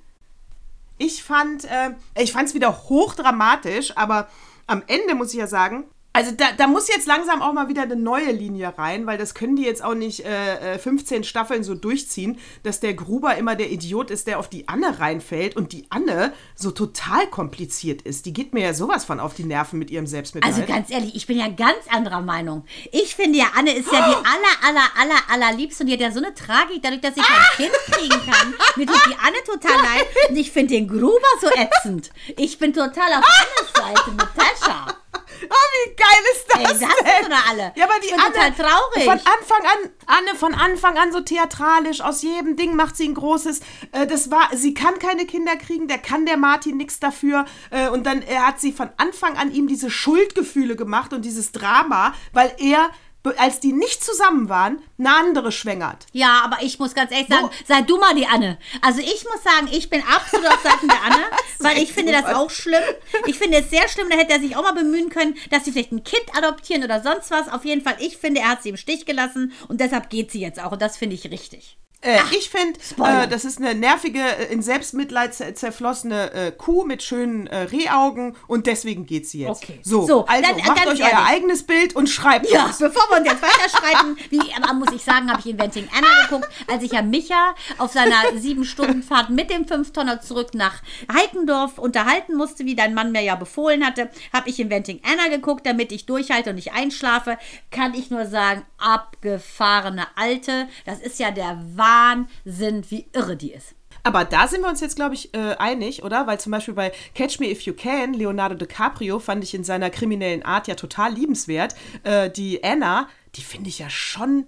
[0.99, 4.29] Ich fand, äh, ich fand es wieder hochdramatisch, aber
[4.67, 5.85] am Ende muss ich ja sagen,
[6.17, 9.35] also da, da muss jetzt langsam auch mal wieder eine neue Linie rein, weil das
[9.35, 13.55] können die jetzt auch nicht äh, äh, 15 Staffeln so durchziehen, dass der Gruber immer
[13.55, 18.25] der Idiot ist, der auf die Anne reinfällt und die Anne so total kompliziert ist.
[18.25, 20.55] Die geht mir ja sowas von auf die Nerven mit ihrem Selbstmitleid.
[20.55, 22.65] Also ganz ehrlich, ich bin ja ganz anderer Meinung.
[22.93, 26.11] Ich finde ja, Anne ist ja die aller, aller, aller, allerliebste und die hat ja
[26.11, 28.55] so eine Tragik, dadurch, dass ich kein Kind kriegen kann.
[28.77, 32.11] Mir tut die Anne total leid und ich finde den Gruber so ätzend.
[32.39, 35.06] Ich bin total auf Annes Seite mit Tascha.
[35.42, 36.88] Oh, wie geil ist das Ey, das denn?
[37.22, 37.72] sind doch alle.
[37.77, 39.05] Ja, aber die Ich bin Anne, total traurig.
[39.05, 43.14] Von Anfang an, Anne von Anfang an so theatralisch, aus jedem Ding macht sie ein
[43.14, 43.61] großes.
[43.92, 47.44] Äh, das war, sie kann keine Kinder kriegen, der kann der Martin nichts dafür.
[47.70, 51.53] Äh, und dann äh, hat sie von Anfang an ihm diese Schuldgefühle gemacht und dieses
[51.53, 52.90] Drama, weil er,
[53.37, 56.07] als die nicht zusammen waren, eine andere schwängert.
[56.12, 58.59] Ja, aber ich muss ganz ehrlich sagen, sei du mal die Anne.
[58.83, 61.25] Also ich muss sagen, ich bin absolut auf Seiten der Anne,
[61.59, 62.83] weil ich finde das auch schlimm.
[63.27, 65.73] Ich finde es sehr schlimm, da hätte er sich auch mal bemühen können, dass sie
[65.73, 67.49] vielleicht ein Kind adoptieren oder sonst was.
[67.49, 70.41] Auf jeden Fall, ich finde, er hat sie im Stich gelassen und deshalb geht sie
[70.41, 71.77] jetzt auch und das finde ich richtig.
[72.07, 76.85] Äh, ich finde, äh, das ist eine nervige, äh, in Selbstmitleid zer zerflossene äh, Kuh
[76.85, 79.62] mit schönen äh, Rehaugen und deswegen geht sie jetzt.
[79.62, 79.81] Okay.
[79.83, 81.27] So, So, also dann, macht euch euer ehrlich.
[81.29, 82.79] eigenes Bild und schreibt Ja, uns.
[82.79, 86.49] bevor wir uns jetzt weiterschreiten, wie aber muss ich sagen, habe ich Inventing Anna geguckt,
[86.71, 91.79] als ich ja Micha auf seiner sieben Stunden Fahrt mit dem Fünftonner zurück nach Heikendorf
[91.79, 95.92] unterhalten musste, wie dein Mann mir ja befohlen hatte, habe ich Inventing Anna geguckt, damit
[95.92, 97.38] ich durchhalte und nicht einschlafe.
[97.71, 100.69] Kann ich nur sagen, abgefahrene Alte.
[100.85, 101.96] Das ist ja der Wahnsinn,
[102.45, 103.75] wie irre die ist.
[104.03, 106.29] Aber da sind wir uns jetzt, glaube ich, äh, einig, oder?
[106.29, 109.91] Weil zum Beispiel bei Catch Me If You Can, Leonardo DiCaprio, fand ich in seiner
[109.91, 111.75] kriminellen Art ja total liebenswert.
[112.05, 114.47] Äh, die Anna, die finde ich ja schon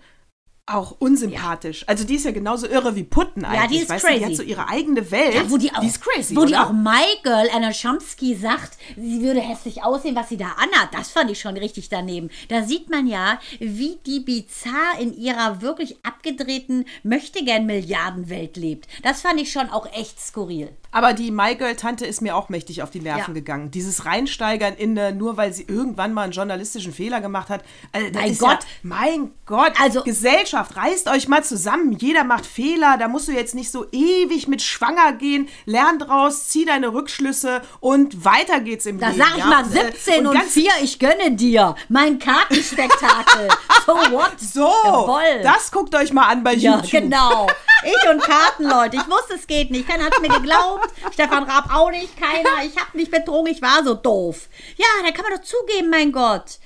[0.69, 1.85] auch unsympathisch.
[1.89, 3.79] Also die ist ja genauso irre wie Putten eigentlich.
[3.79, 4.25] die ist weißt Du, die crazy.
[4.31, 5.35] hat so ihre eigene Welt.
[5.35, 6.67] Ja, wo die auch, die ist crazy, wo die oder?
[6.67, 10.93] auch My Girl Anna Chomsky sagt, sie würde hässlich aussehen, was sie da anhat.
[10.93, 12.31] Das fand ich schon richtig daneben.
[12.49, 18.89] Da sieht man ja, wie die bizarr in ihrer wirklich abgedrehten Möchtegern-Milliardenwelt lebt.
[19.03, 20.71] Das fand ich schon auch echt skurril.
[20.91, 23.41] Aber die My Girl Tante ist mir auch mächtig auf die Nerven Ja.
[23.41, 23.71] gegangen.
[23.71, 27.63] Dieses Reinsteigern in eine, nur weil sie irgendwann mal einen journalistischen Fehler gemacht hat.
[27.93, 28.59] Also, Mein Gott.
[28.63, 29.73] Ja, mein Gott.
[29.81, 31.93] Also- Gesellschaft, reißt euch mal zusammen.
[31.93, 32.97] Jeder macht Fehler.
[32.99, 35.49] Da musst du jetzt nicht so ewig mit schwanger gehen.
[35.65, 39.19] Lern draus, zieh deine Rückschlüsse und weiter geht's im Da Leben.
[39.21, 39.47] sag ich ja?
[39.47, 41.75] mal Und, äh, 17 und, ganz 4, ich gönne dir.
[41.89, 43.49] Mein Kartenspektakel.
[43.87, 44.39] so what?
[44.39, 45.43] So, Jawohl.
[45.43, 46.91] das guckt euch mal an bei Ja, YouTube.
[46.91, 47.47] genau.
[47.85, 48.97] Ich und Karten, Leute.
[48.97, 49.89] Ich wusste, es geht nicht.
[49.89, 50.89] Keiner hat mir geglaubt.
[51.13, 52.17] Stefan Raab auch nicht.
[52.21, 52.65] Keiner.
[52.65, 53.53] Ich habe mich betrogen.
[53.53, 54.49] Ich war so doof.
[54.77, 56.59] Ja, da kann man doch zugeben, mein Gott.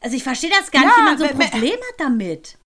[0.00, 2.58] Also ich verstehe das gar nicht, Ja, wie man so ein Problem hat damit.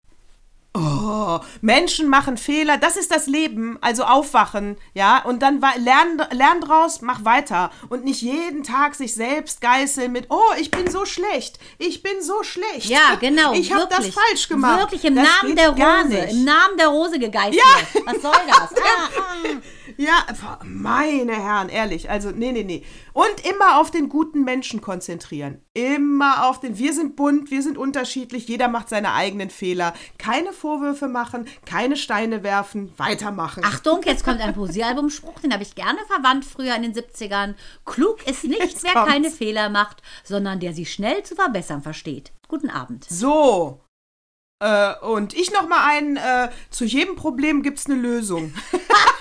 [0.76, 6.22] Oh, Menschen machen Fehler, das ist das Leben, also aufwachen, ja, und dann wa- lern,
[6.32, 10.90] lern draus, mach weiter und nicht jeden Tag sich selbst geißeln mit, oh, ich bin
[10.92, 12.86] so schlecht, ich bin so schlecht.
[12.90, 13.54] Ja, genau.
[13.54, 14.80] Ich habe das falsch gemacht.
[14.82, 16.18] Wirklich im Das Namen der Rose.
[16.32, 17.56] Im Namen der Rose gegeißelt.
[17.56, 18.02] Ja.
[18.06, 18.70] Was soll das?
[18.86, 19.85] Ah, ah.
[19.98, 20.26] Ja,
[20.64, 22.84] meine Herren, ehrlich, also nee, nee, nee.
[23.14, 25.62] Und immer auf den guten Menschen konzentrieren.
[25.74, 29.94] Immer auf den, wir sind bunt, wir sind unterschiedlich, jeder macht seine eigenen Fehler.
[30.18, 33.64] Keine Vorwürfe machen, keine Steine werfen, weitermachen.
[33.66, 37.56] Achtung, jetzt kommt ein Poesiealbumspruch, den habe ich gerne verwandt früher in den 70ern.
[37.86, 39.12] Klug ist nicht, Jetzt wer kommt's.
[39.12, 42.32] keine Fehler macht, sondern der sie schnell zu verbessern versteht.
[42.48, 43.06] Guten Abend.
[43.10, 43.82] So.
[44.60, 48.54] Äh, und ich noch mal einen, äh, zu jedem Problem gibt's eine Lösung.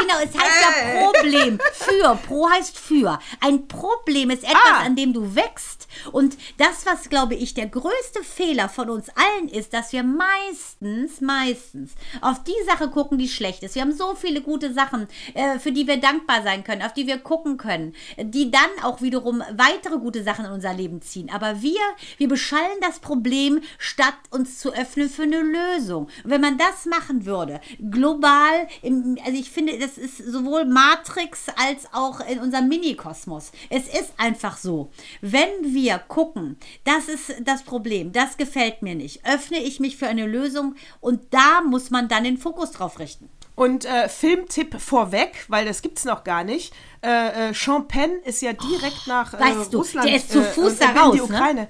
[0.00, 1.58] Genau, es heißt ja Problem.
[1.72, 2.16] Für.
[2.26, 3.18] Pro heißt für.
[3.40, 4.84] Ein Problem ist etwas, Ah.
[4.84, 5.77] an dem du wächst.
[6.12, 11.20] Und das, was, glaube ich, der größte Fehler von uns allen ist, dass wir meistens,
[11.20, 13.74] meistens auf die Sache gucken, die schlecht ist.
[13.74, 17.06] Wir haben so viele gute Sachen, äh, für die wir dankbar sein können, auf die
[17.06, 21.30] wir gucken können, die dann auch wiederum weitere gute Sachen in unser Leben ziehen.
[21.32, 21.80] Aber wir,
[22.16, 26.04] wir beschallen das Problem, statt uns zu öffnen für eine Lösung.
[26.24, 31.46] Und wenn man das machen würde, global, im, also ich finde, das ist sowohl Matrix
[31.56, 33.52] als auch in unserem Mini-Kosmos.
[33.70, 34.90] Es ist einfach so.
[35.20, 40.08] Wenn wir gucken, das ist das Problem, das gefällt mir nicht, öffne ich mich für
[40.08, 43.30] eine Lösung und da muss man dann den Fokus drauf richten.
[43.54, 46.72] Und äh, Filmtipp vorweg, weil das gibt's noch gar nicht.
[47.02, 50.44] Äh, äh, Champagne ist ja direkt nach äh, weißt du, Russland der ist zu äh,
[50.44, 51.68] Fuß da raus, die ne?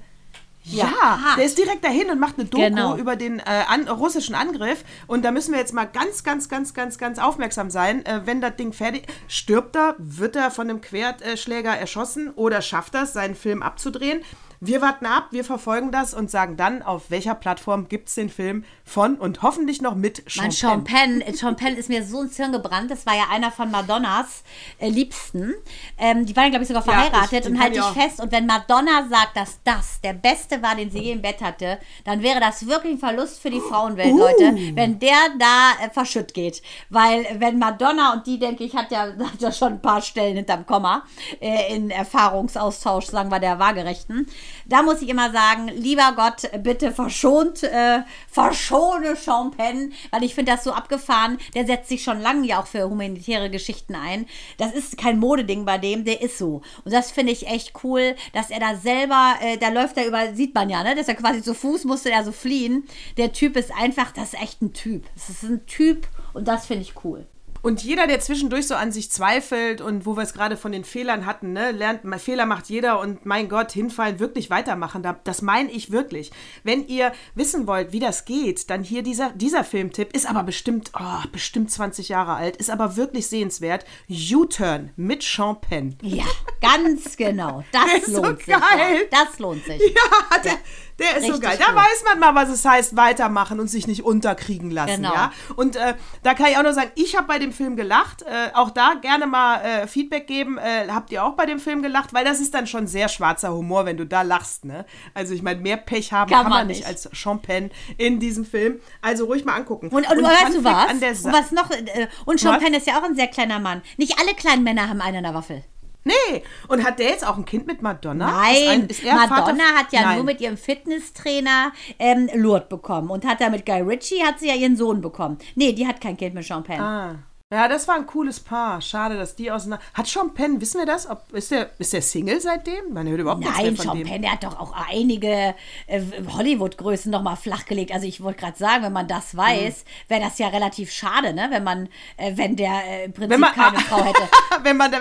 [0.71, 0.91] Ja,
[1.23, 1.37] hart.
[1.37, 2.95] der ist direkt dahin und macht eine Doku Genau.
[2.97, 4.83] über den äh, an, russischen Angriff.
[5.07, 8.05] Und da müssen wir jetzt mal ganz, ganz, ganz, ganz, ganz aufmerksam sein.
[8.05, 12.95] Äh, wenn das Ding fertig stirbt er, wird er von einem Querschläger erschossen oder schafft
[12.95, 14.21] er es, seinen Film abzudrehen.
[14.61, 18.29] Wir warten ab, wir verfolgen das und sagen dann, auf welcher Plattform gibt es den
[18.29, 22.21] Film von und hoffentlich noch mit Sean Sean Penn, äh, Sean Penn ist mir so
[22.23, 22.91] ins Hirn gebrannt.
[22.91, 24.43] Das war ja einer von Madonnas
[24.79, 25.53] äh, Liebsten.
[25.97, 27.93] Ähm, die waren, glaube ich, sogar Ja, verheiratet ich- den und halte ich ich auch.
[27.93, 28.19] fest.
[28.19, 31.79] Und wenn Madonna sagt, dass das der beste war, den sie je im Bett hatte,
[32.03, 34.17] dann wäre das wirklich ein Verlust für die Frauenwelt, Uh.
[34.19, 36.61] Leute, wenn der da äh, verschütt geht.
[36.89, 40.35] Weil wenn Madonna, und die, denke ich, hat ja, hat ja schon ein paar Stellen
[40.35, 41.03] hinterm Komma
[41.39, 44.27] äh, in Erfahrungsaustausch, sagen wir, der Waagerechten.
[44.65, 49.15] Da muss ich immer sagen, lieber Gott, bitte verschont, äh, verschone
[49.55, 51.37] Penn, weil ich finde das so abgefahren.
[51.53, 54.25] Der setzt sich schon lange ja auch für humanitäre Geschichten ein.
[54.57, 56.61] Das ist kein Modeding bei dem, der ist so.
[56.83, 60.33] Und das finde ich echt cool, dass er da selber, äh, da läuft er über,
[60.33, 60.95] sieht man ja, ne?
[60.95, 62.87] Dass er quasi zu Fuß musste er so fliehen.
[63.17, 65.05] Der Typ ist einfach, das ist echt ein Typ.
[65.15, 67.25] Das ist ein Typ und das finde ich cool.
[67.61, 70.83] Und jeder, der zwischendurch so an sich zweifelt und wo wir es gerade von den
[70.83, 75.03] Fehlern hatten, ne, lernt, Fehler macht jeder und mein Gott, hinfallen, wirklich weitermachen.
[75.03, 76.31] Da- Das meine ich wirklich.
[76.63, 80.91] Wenn ihr wissen wollt, wie das geht, dann hier dieser, dieser Filmtipp ist aber bestimmt,
[80.99, 83.85] oh, bestimmt 20 Jahre alt, ist aber wirklich sehenswert.
[84.09, 85.97] U-Turn mit Sean Penn.
[86.01, 86.25] Ja,
[86.61, 87.63] ganz genau.
[87.71, 88.47] Das ist so lohnt sich.
[88.47, 89.07] geil.
[89.11, 89.81] Ja, das lohnt sich.
[89.81, 90.57] Ja, der,
[90.99, 91.57] der ist so Richtig geil.
[91.59, 91.77] Da cool.
[91.77, 94.97] weiß man mal, was es heißt, weitermachen und sich nicht unterkriegen lassen.
[94.97, 95.13] Genau.
[95.13, 95.31] Ja?
[95.55, 98.23] Und äh, da kann ich auch noch sagen, ich habe bei dem Film gelacht.
[98.23, 100.57] Äh, auch da gerne mal äh, Feedback geben.
[100.57, 102.13] Äh, habt ihr auch bei dem Film gelacht?
[102.13, 104.65] Weil das ist dann schon sehr schwarzer Humor, wenn du da lachst.
[104.65, 104.85] Ne?
[105.13, 107.09] Also ich meine, mehr Pech haben Kann kann, man nicht als
[107.41, 108.79] Penn in diesem Film.
[109.01, 109.89] Also ruhig mal angucken.
[109.89, 110.91] Und, und, Fun weißt du was?
[110.91, 111.69] Und was noch?
[111.71, 112.59] äh, Und Was?
[112.59, 113.81] Penn ist ja auch ein sehr kleiner Mann.
[113.97, 115.63] Nicht alle kleinen Männer haben einen an der Waffel.
[116.05, 116.43] Nee.
[116.67, 118.27] Und hat der jetzt auch ein Kind mit Madonna?
[118.27, 118.33] Ist
[118.65, 120.15] Nein, ein- ist er Vater- Madonna hat ja Nein.
[120.15, 123.09] nur mit ihrem Fitnesstrainer ähm, Lourdes bekommen.
[123.09, 125.37] Und hat da mit Guy Ritchie hat sie ja ihren Sohn bekommen.
[125.55, 126.79] Nee, die hat kein Kind mit Penn.
[126.81, 127.15] Ah.
[127.51, 128.79] Ja, das war ein cooles Paar.
[128.79, 129.83] Schade, dass die auseinander.
[129.95, 131.09] Hat Sean Penn, wissen wir das?
[131.09, 132.93] Ob, ist, der, ist der Single seitdem?
[132.93, 134.07] Man hört überhaupt nichts Nein, mehr von Sean dem.
[134.07, 135.55] Penn, der hat doch auch einige
[135.87, 137.91] äh, Hollywood-Größen nochmal flachgelegt.
[137.91, 141.47] Also ich wollte gerade sagen, wenn man das weiß, wäre das ja relativ schade, ne?
[141.49, 144.21] Wenn man, äh, wenn der äh, im Prinzip man, keine Frau hätte.
[144.61, 144.91] wenn man,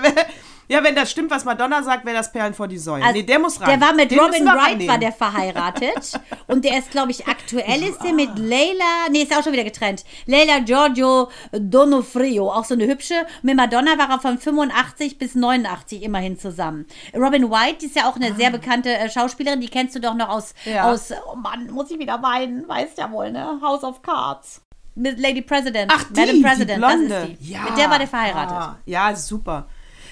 [0.69, 3.03] ja, wenn das stimmt, was Madonna sagt, wäre das Perlen vor die Säule.
[3.05, 3.69] Also, nee, der muss rein.
[3.79, 4.89] Der war mit Den Robin Wright, rannehmen.
[4.89, 6.21] war der verheiratet.
[6.47, 9.65] und der ist, glaube ich, aktuell ist der mit Leila, nee, ist auch schon wieder
[9.65, 10.05] getrennt.
[10.27, 13.15] Leila Giorgio Donofrio, auch so eine hübsche.
[13.43, 16.87] Mit Madonna war er von 85 bis 89 immerhin zusammen.
[17.15, 20.15] Robin White, die ist ja auch eine sehr bekannte äh, Schauspielerin, die kennst du doch
[20.15, 20.71] noch aus, Ah.
[20.71, 20.91] Ja.
[20.91, 23.59] aus, oh Mann, muss ich wieder weinen, weißt ja wohl, ne?
[23.63, 24.63] House of Cards.
[24.95, 25.93] Mit Lady President.
[25.95, 27.09] Ach, die, Madam President, die Blonde.
[27.09, 27.53] das ist die.
[27.53, 27.63] Ja.
[27.63, 28.57] Mit der war der verheiratet.
[28.57, 29.67] Ah, ja, super.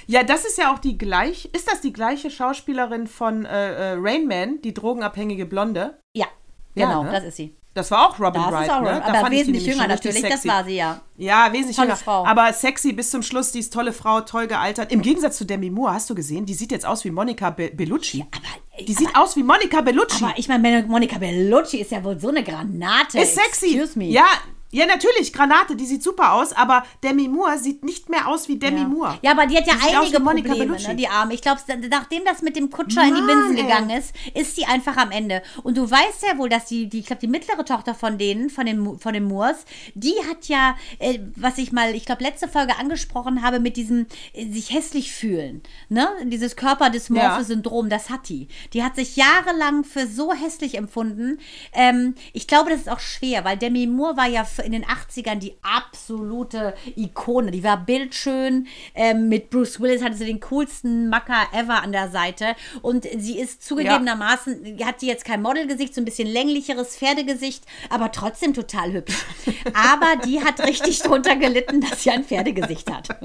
[0.06, 1.48] Ja, das ist ja auch die gleich.
[1.52, 5.98] Ist das die gleiche Schauspielerin von äh, äh, Rain Man, die drogenabhängige Blonde?
[6.14, 6.26] Ja,
[6.74, 7.10] Ja, genau, ne?
[7.12, 7.54] das ist sie.
[7.74, 8.88] Das war auch Robin Das Wright, auch ne?
[8.96, 10.48] Robin, Da aber wesentlich jünger natürlich, das sexy.
[10.48, 11.00] war sie ja.
[11.18, 11.96] Ja, wesentlich Tolle jünger.
[11.98, 12.24] Frau.
[12.24, 14.90] Aber sexy bis zum Schluss, die ist tolle Frau, toll gealtert.
[14.92, 17.70] Im Gegensatz zu Demi Moore, hast du gesehen, die sieht jetzt aus wie Monica Be
[17.74, 18.24] Bellucci.
[18.30, 20.24] aber- die sieht aus wie Monica Bellucci.
[20.24, 23.18] Aber ich meine, Monica Bellucci ist ja wohl so eine Granate.
[23.18, 23.74] ist sexy.
[23.78, 24.06] Excuse me.
[24.06, 24.24] Ja,
[24.72, 28.56] ja, natürlich, Granate, die sieht super aus, aber Demi Moore sieht nicht mehr aus wie
[28.58, 28.88] Demi Ja.
[28.88, 29.18] Moore.
[29.22, 31.34] Ja, aber die hat ja Die einige Probleme, ne, die Arme.
[31.34, 33.62] Ich glaube, nachdem das mit dem Kutscher in die Mann, Binsen ey.
[33.62, 35.42] gegangen ist, ist sie einfach am Ende.
[35.62, 38.50] Und du weißt ja wohl, dass die, die ich glaube, die mittlere Tochter von denen,
[38.50, 39.64] von den, von den Moores,
[39.94, 44.06] die hat ja, äh, was ich mal, ich glaube, letzte Folge angesprochen habe, mit diesem
[44.32, 46.08] äh, sich hässlich fühlen, ne?
[46.24, 47.44] Dieses körperdysmorphe Ja.
[47.44, 48.48] Syndrom, das hat die.
[48.72, 51.38] Die hat sich jahrelang für so hässlich empfunden.
[51.72, 55.36] Ähm, ich glaube, das ist auch schwer, weil Demi Moore war ja in den 80ern
[55.36, 57.50] die absolute Ikone.
[57.50, 58.66] Die war bildschön.
[58.94, 62.56] Ähm, mit Bruce Willis hatte sie den coolsten Macker ever an der Seite.
[62.82, 68.12] Und sie ist zugegebenermaßen, hat sie jetzt kein Modelgesicht, so ein bisschen länglicheres Pferdegesicht, aber
[68.12, 69.24] trotzdem total hübsch.
[69.72, 73.08] Aber die hat richtig drunter gelitten, dass sie ein Pferdegesicht hat.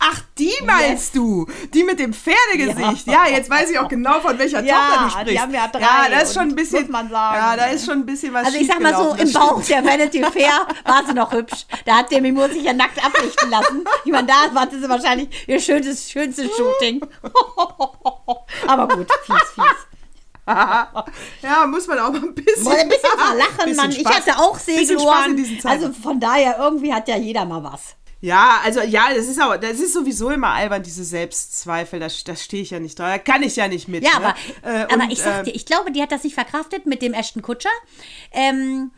[0.00, 1.46] Ach, die meinst du?
[1.72, 3.06] Die mit dem Pferdegesicht.
[3.06, 3.26] Ja.
[3.26, 5.42] jetzt weiß ich auch genau, von welcher Ja, Tochter du die sprichst.
[5.42, 7.36] haben ja drei Ja, das ist schon ein bisschen, muss man sagen.
[7.36, 9.84] Ja, da ist schon ein bisschen was Also ich sag mal so, im Bauch der
[9.84, 11.66] Vanity Fair war sie noch hübsch.
[11.84, 13.84] Da hat Demi Moore sich ja nackt ablichten lassen.
[14.04, 17.00] Ich meine, da hatte sie wahrscheinlich ihr schönstes, schönstes Shooting.
[18.66, 19.86] Aber gut, fies, fies.
[20.46, 23.90] Ja, muss man auch mal ein bisschen, Mal ein bisschen mal lachen, Bisschen Mann.
[23.90, 25.44] Ich hatte auch Segelohren.
[25.64, 27.96] Also von daher, irgendwie hat ja jeder mal was.
[28.20, 32.34] Ja, also ja, das ist auch, das ist sowieso immer albern, diese Selbstzweifel, da, da
[32.36, 34.02] stehe ich ja nicht drauf, da kann ich ja nicht mit.
[34.02, 34.26] Ja, ne?
[34.26, 36.86] aber, Äh, aber und, ich sag äh, dir, ich glaube, die hat das nicht verkraftet
[36.86, 37.70] mit dem Ashton Kutscher.
[38.32, 38.90] Ähm,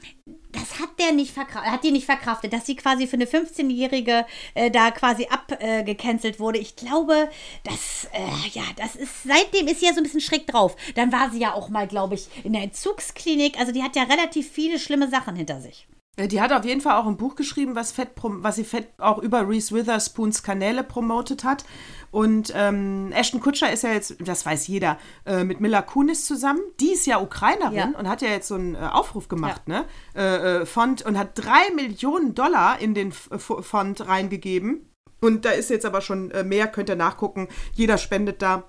[0.53, 4.25] das hat der nicht verkraftet, hat die nicht verkraftet, dass sie quasi für eine 15-Jährige
[4.55, 6.59] äh, da quasi abgecancelt wurde.
[6.59, 7.29] Ich glaube,
[7.65, 10.77] das, äh, ja, das ist, seitdem ist sie ja so ein bisschen schräg drauf.
[10.95, 13.59] Dann war sie ja auch mal, glaube ich, in der Entzugsklinik.
[13.59, 15.87] Also die hat ja relativ viele schlimme Sachen hinter sich.
[16.19, 18.89] Äh, Die hat auf jeden Fall auch ein Buch geschrieben, was, Fett, was sie Fett
[18.99, 21.65] auch über Reese Witherspoons Kanäle promotet hat.
[22.11, 26.61] Und ähm, Ashton Kutscher ist ja jetzt, das weiß jeder, äh, mit Mila Kunis zusammen.
[26.81, 27.91] Die ist ja Ukrainerin Ja.
[27.99, 29.85] und hat ja jetzt so einen äh, Aufruf gemacht, ne?
[30.15, 34.87] Äh, äh, Fond und hat drei Millionen Dollar in den F F Fond reingegeben.
[35.21, 37.49] Und da ist jetzt aber schon äh, mehr, könnt ihr nachgucken.
[37.75, 38.65] Jeder spendet da.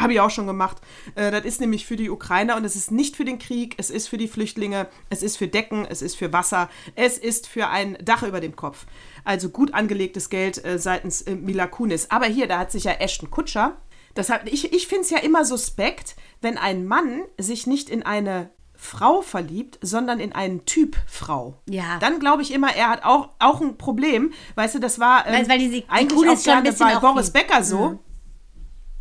[0.00, 0.78] Habe ich auch schon gemacht.
[1.14, 3.90] Äh, das ist nämlich für die Ukrainer und es ist nicht für den Krieg, es
[3.90, 7.68] ist für die Flüchtlinge, es ist für Decken, es ist für Wasser, es ist für
[7.68, 8.86] ein Dach über dem Kopf.
[9.24, 12.10] Also gut angelegtes Geld äh, seitens äh, Mila Kunis.
[12.10, 13.76] Aber hier, da hat sich ja Ashton Kutscher.
[14.14, 18.02] Das hat, ich ich finde es ja immer suspekt, wenn ein Mann sich nicht in
[18.02, 21.58] eine Frau verliebt, sondern in einen Typ Frau.
[21.68, 21.98] Ja.
[22.00, 24.32] Dann glaube ich immer, er hat auch, auch ein Problem.
[24.54, 26.98] Weißt du, das war ähm, Weil- weil die- die eigentlich auch schon ein bisschen bei
[26.98, 27.98] Boris Becker so.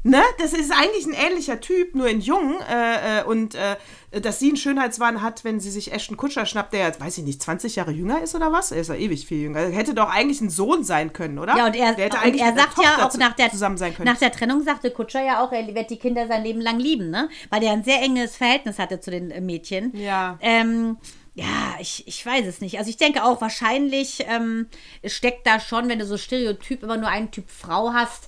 [0.04, 0.22] Ne?
[0.38, 2.56] Das ist eigentlich ein ähnlicher Typ, nur in jung.
[2.62, 3.76] Äh, äh, und äh,
[4.22, 7.42] dass sie einen Schönheitswahn hat, wenn sie sich Ashton Kutscher schnappt, der weiß ich nicht,
[7.42, 8.72] 20 Jahre jünger ist oder was?
[8.72, 9.60] Er ist ja ewig viel jünger.
[9.60, 11.58] Hätte doch eigentlich ein Sohn sein können, oder?
[11.58, 13.94] Ja, und er, der hätte und eigentlich er sagt ja auch nach der, zusammen sein
[13.94, 14.08] können.
[14.10, 17.10] nach der Trennung sagte Kutscher ja auch, er wird die Kinder sein Leben lang lieben,
[17.10, 17.30] ne?
[17.50, 19.96] Weil er ein sehr enges Verhältnis hatte zu den äh, Mädchen.
[19.96, 20.38] Ja.
[20.42, 20.98] Ähm,
[21.40, 22.80] ja, ich, ich weiß es nicht.
[22.80, 24.68] Also ich denke auch, wahrscheinlich ähm,
[25.06, 28.28] steckt da schon, wenn du so Stereotyp immer nur einen Typ Frau hast.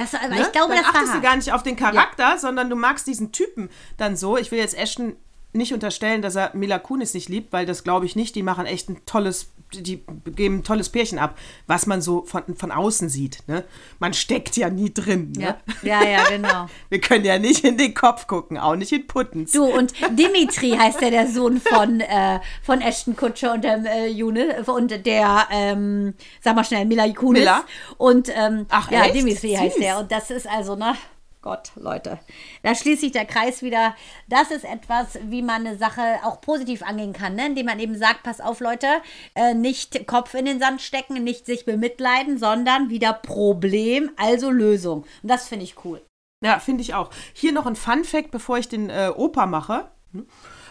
[0.00, 0.40] Das, aber Ne?
[0.40, 3.06] ich glaube, dann das achtest war du gar nicht auf den Charakter, sondern du magst
[3.06, 4.36] diesen Typen dann so.
[4.38, 5.16] Ich will jetzt Ashton
[5.52, 8.34] nicht unterstellen, dass er Mila Kunis nicht liebt, weil das glaube ich nicht.
[8.34, 10.02] Die machen echt ein tolles, die
[10.34, 13.38] geben ein tolles Pärchen ab, was man so von, von außen sieht.
[13.46, 13.64] Ne?
[13.98, 15.32] Man steckt ja nie drin.
[15.36, 15.56] Ne?
[15.82, 16.66] Ja, ja, ja, genau.
[16.88, 19.52] Wir können ja nicht in den Kopf gucken, auch nicht in Puttens.
[19.52, 24.08] Du, und Dimitri heißt ja der Sohn von, äh, von Ashton Kutscher und dem äh,
[24.08, 27.40] June und der, ähm, sag mal schnell, Mila Kunis.
[27.40, 27.64] Mila?
[27.96, 29.14] Und ähm, Ach, ja, echt?
[29.14, 29.82] Dimitri heißt Süß.
[29.82, 29.98] der.
[29.98, 30.94] Und das ist also, ne?
[31.42, 32.18] Gott, Leute.
[32.62, 33.94] Da schließt sich der Kreis wieder.
[34.28, 37.46] Das ist etwas, wie man eine Sache auch positiv angehen kann, ne?
[37.46, 38.86] indem man eben sagt, pass auf, Leute,
[39.34, 45.04] äh, nicht Kopf in den Sand stecken, nicht sich bemitleiden, sondern wieder Problem, also Lösung.
[45.22, 46.02] Und das finde ich cool.
[46.44, 47.10] Ja, finde ich auch.
[47.32, 49.90] Hier noch ein Fun Fact, bevor ich den äh, Opa mache.
[50.12, 50.26] Hm?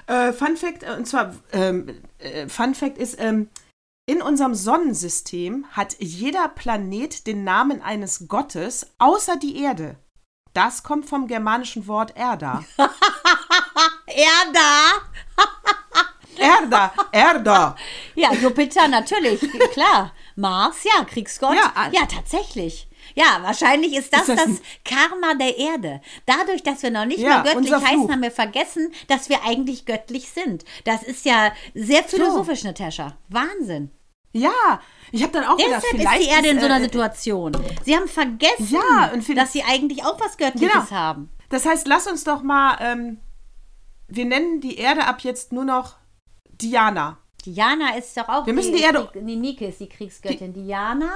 [0.05, 3.49] Äh, Fun Fact, äh, und zwar, ähm, äh, Fun Fact ist, ähm,
[4.07, 9.97] in unserem Sonnensystem hat jeder Planet den Namen eines Gottes, außer die Erde.
[10.54, 12.64] Das kommt vom germanischen Wort Erda.
[14.08, 15.43] Er da!
[16.38, 17.76] Erda, Erda.
[18.16, 19.39] Ja, Jupiter natürlich,
[19.72, 20.14] klar.
[20.36, 21.54] Mars, ja, Kriegsgott.
[21.56, 22.88] Ja, Ja, äh, tatsächlich.
[23.16, 26.02] Ja, wahrscheinlich ist das Ist das das, Karma der Erde.
[26.26, 29.86] Dadurch, dass wir noch nicht Ja, mehr göttlich heißen, haben wir vergessen, dass wir eigentlich
[29.86, 30.64] göttlich sind.
[30.86, 33.18] Das ist ja sehr philosophisch, Natascha.
[33.28, 33.91] Wahnsinn.
[34.32, 34.80] Ja,
[35.11, 37.57] ich habe dann auch gedacht, Deshalb ist vielleicht die Erde in so einer äh, Situation.
[37.84, 40.91] Sie haben vergessen, Ja, dass sie eigentlich auch was Göttliches Genau.
[40.91, 41.30] haben.
[41.49, 43.19] Das heißt, lass uns doch mal, ähm,
[44.07, 45.95] wir nennen die Erde ab jetzt nur noch
[46.51, 47.17] Diana.
[47.45, 48.45] Diana ist doch auch.
[48.45, 50.53] Wir müssen die Erde- Die, Nike ist die Kriegsgöttin.
[50.53, 51.11] Diana?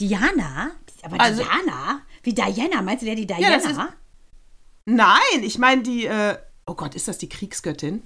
[0.00, 0.70] Diana?
[1.02, 2.00] Aber Also- Diana?
[2.22, 2.82] Wie Diana?
[2.82, 3.40] Meinst du der die Diana?
[3.50, 3.78] Ja, ist-
[4.84, 6.36] Nein, ich meine die, äh,
[6.66, 8.04] oh Gott, ist das die Kriegsgöttin?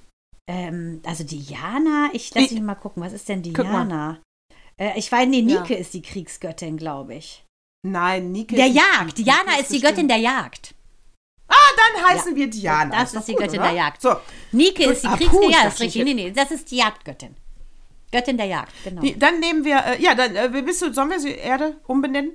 [0.49, 3.43] Ähm, also Diana, ich lass Ich- mich mal gucken, was ist denn.
[3.43, 4.18] Diana?
[4.81, 5.79] Äh, ich weiß, nee, Nike Ja.
[5.81, 7.45] ist die Kriegsgöttin, glaube ich.
[7.83, 8.57] Nein, Nike.
[8.57, 9.18] Der ist die Jagd.
[9.18, 10.11] Diana ist die bestimmt.
[10.11, 10.74] Doch der Jagd.
[11.49, 13.01] Ah, dann heißen wir Diana.
[13.01, 13.68] Das doch ist die gut, Göttin oder?
[13.68, 14.03] der Jagd.
[14.03, 14.16] So,
[14.53, 15.51] Nike ist die ah, Kriegsgöttin.
[15.51, 16.03] Ja, ist richtig.
[16.03, 17.37] ich Nee, nee, das ist die Jagdgöttin.
[18.12, 19.01] Göttin der Jagd, genau.
[19.01, 22.33] die, dann nehmen wir, äh, ja, dann, äh, bist du, sollen wir sie Erde umbenennen?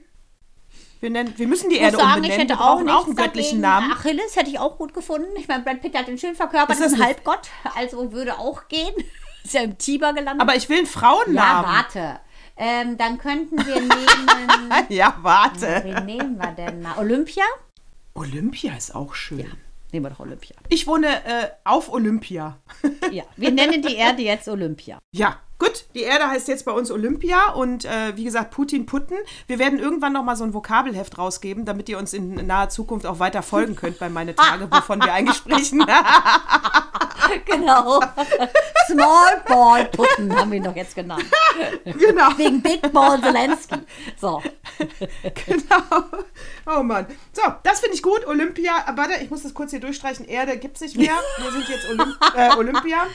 [0.99, 2.31] Wir, nennen, wir müssen die Erde sagen, umbenennen.
[2.31, 3.87] ich hätte wir auch auch einen göttlichen dagegen.
[3.87, 3.91] Namen.
[3.93, 5.29] Achilles hätte ich auch gut gefunden.
[5.37, 8.67] Ich meine, Brad Pitt hat den schön verkörpert, Ist ist, ein Halbgott, also würde auch
[8.67, 8.93] gehen.
[9.43, 10.39] Ist ja im Tiber gelandet.
[10.41, 11.71] Aber ich will einen ja, Frauennamen.
[11.71, 12.19] warte.
[12.63, 14.85] Ähm, dann könnten wir nehmen.
[14.89, 15.81] Ja, warte.
[15.83, 16.95] Wen nehmen wir denn mal?
[16.99, 17.43] Olympia?
[18.13, 19.51] Olympia ist auch schön.
[19.91, 20.55] Nehmen wir doch Olympia.
[20.69, 22.59] Ich wohne äh, auf Olympia.
[23.11, 24.99] Ja, wir nennen die Erde jetzt Olympia.
[25.11, 25.85] Ja, gut.
[25.95, 29.17] Die Erde heißt jetzt bei uns Olympia und äh, wie gesagt Putin Putten.
[29.47, 33.05] Wir werden irgendwann noch mal so ein Vokabelheft rausgeben, damit ihr uns in naher Zukunft
[33.05, 35.83] auch weiter folgen könnt bei meine Tage, wovon wir eigentlich sprechen.
[37.45, 38.01] Genau.
[38.87, 41.23] Small Ball Putten haben wir ihn doch jetzt genannt.
[41.85, 43.79] genau, Wegen Big Ball Zelensky.
[44.19, 44.41] So.
[45.23, 46.03] genau.
[46.65, 47.07] Oh Mann.
[47.33, 48.25] So, das finde ich gut.
[48.27, 48.73] Olympia.
[48.95, 50.25] Warte, ich muss das kurz hier durchstreichen.
[50.25, 51.17] Erde gibt es nicht mehr.
[51.37, 53.07] Wir sind jetzt Olymp äh, Olympia.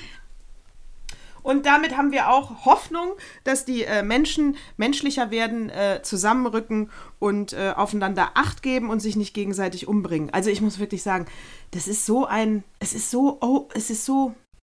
[1.47, 3.13] Und damit haben wir auch Hoffnung,
[3.45, 6.91] dass die äh, Menschen menschlicher werden, äh, zusammenrücken
[7.21, 10.31] und äh, aufeinander Acht geben und sich nicht gegenseitig umbringen.
[10.35, 11.27] Also ich muss wirklich sagen,
[11.71, 14.35] das ist so ein, es ist so, oh, es ist so.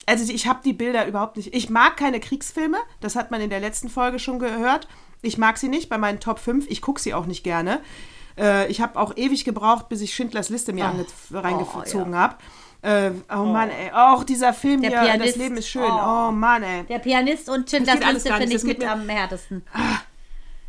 [0.07, 1.55] Also ich habe die Bilder überhaupt nicht.
[1.55, 4.89] Ich mag keine Kriegsfilme, das hat man in der letzten Folge schon gehört.
[5.23, 6.67] Ich mag sie nicht bei meinen Top 5.
[6.69, 7.81] Ich gucke sie auch nicht gerne.
[8.39, 12.37] Äh, ich habe auch ewig gebraucht, bis ich Schindlers Liste mir ange- reingezogen habe.
[12.83, 13.91] Äh, oh, Mann, ey.
[13.93, 15.29] Auch dieser Film Der hier, Pianist.
[15.31, 15.83] Das Leben ist schön.
[15.83, 16.29] Oh.
[16.29, 16.85] Oh, Mann, ey.
[16.85, 18.43] Der Pianist und Das alles Liste gar nicht.
[18.43, 19.65] finde ich Das mit mir- am härtesten.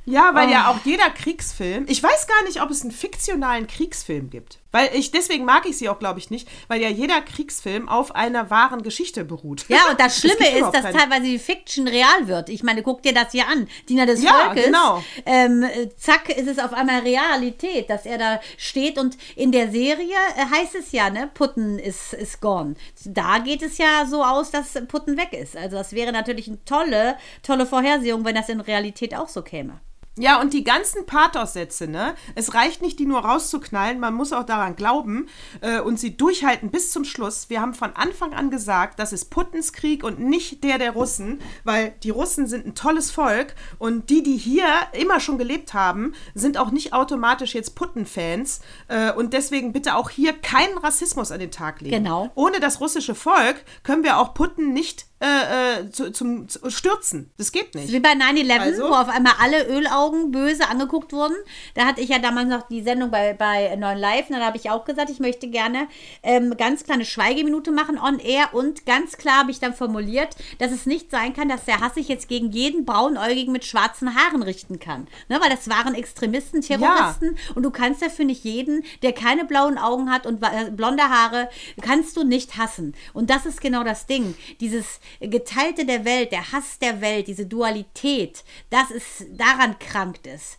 [0.06, 0.72] Ja, weil ja Oh.
[0.74, 4.58] auch jeder Kriegsfilm, ich weiß gar nicht, ob es einen fiktionalen Kriegsfilm gibt.
[4.72, 8.14] Weil ich, deswegen mag ich sie auch, glaube ich, nicht, weil ja jeder Kriegsfilm auf
[8.16, 9.66] einer wahren Geschichte beruht.
[9.68, 10.96] Ja, und das Schlimme gibt ist, dass keinen.
[10.98, 12.50] teilweise die Fiction real wird.
[12.50, 13.68] Ich meine, guck dir das hier an.
[13.88, 14.66] Diener des Ja, Volkes.
[14.66, 15.04] genau.
[15.26, 19.72] Ähm, äh, zack, ist es auf einmal Realität, dass er da steht und in der
[19.72, 22.76] Serie äh, heißt es ja, ne, Putten ist, ist gone.
[23.06, 25.58] Da geht es ja so aus, dass Putten weg ist.
[25.58, 29.80] Also das wäre natürlich eine tolle, tolle Vorhersehung, wenn das in Realität auch so käme.
[30.20, 32.14] Ja, und die ganzen Pathos-Sätze, ne?
[32.36, 35.28] Es reicht nicht, die nur rauszuknallen, man muss auch daran glauben
[35.62, 37.50] äh, und sie durchhalten bis zum Schluss.
[37.50, 41.40] Wir haben von Anfang an gesagt, das ist Puttens Krieg und nicht der der Russen,
[41.64, 46.14] weil die Russen sind ein tolles Volk und die, die hier immer schon gelebt haben,
[46.36, 48.60] sind auch nicht automatisch jetzt Putten-Fans
[48.90, 51.96] äh, und deswegen bitte auch hier keinen Rassismus an den Tag legen.
[51.96, 52.30] Genau.
[52.36, 57.30] Ohne das russische Volk können wir auch Putten nicht äh, äh, zu, zum, zu stürzen.
[57.38, 57.92] Das geht nicht.
[57.92, 58.84] Wie bei 9-11, Also?
[58.84, 61.36] wo auf einmal alle Ölaugen böse angeguckt wurden.
[61.76, 64.30] Da hatte ich ja damals noch die Sendung bei, bei 9 Live.
[64.30, 65.88] Und dann habe ich auch gesagt, ich möchte gerne
[66.24, 68.54] ähm, ganz kleine Schweigeminute machen on air.
[68.54, 71.96] Und ganz klar habe ich dann formuliert, dass es nicht sein kann, dass der Hass
[71.96, 75.08] sich jetzt gegen jeden Braunäugigen mit schwarzen Haaren richten kann.
[75.28, 77.38] Ne, weil das waren Extremisten, Terroristen.
[77.56, 81.50] Und du kannst dafür nicht jeden, der keine blauen Augen hat und wa- blonde Haare,
[81.82, 82.96] kannst du nicht hassen.
[83.14, 84.36] Und das ist genau das Ding.
[84.62, 90.58] Dieses Geteilte der Welt, der Hass der Welt, diese Dualität, das ist, daran krankt es.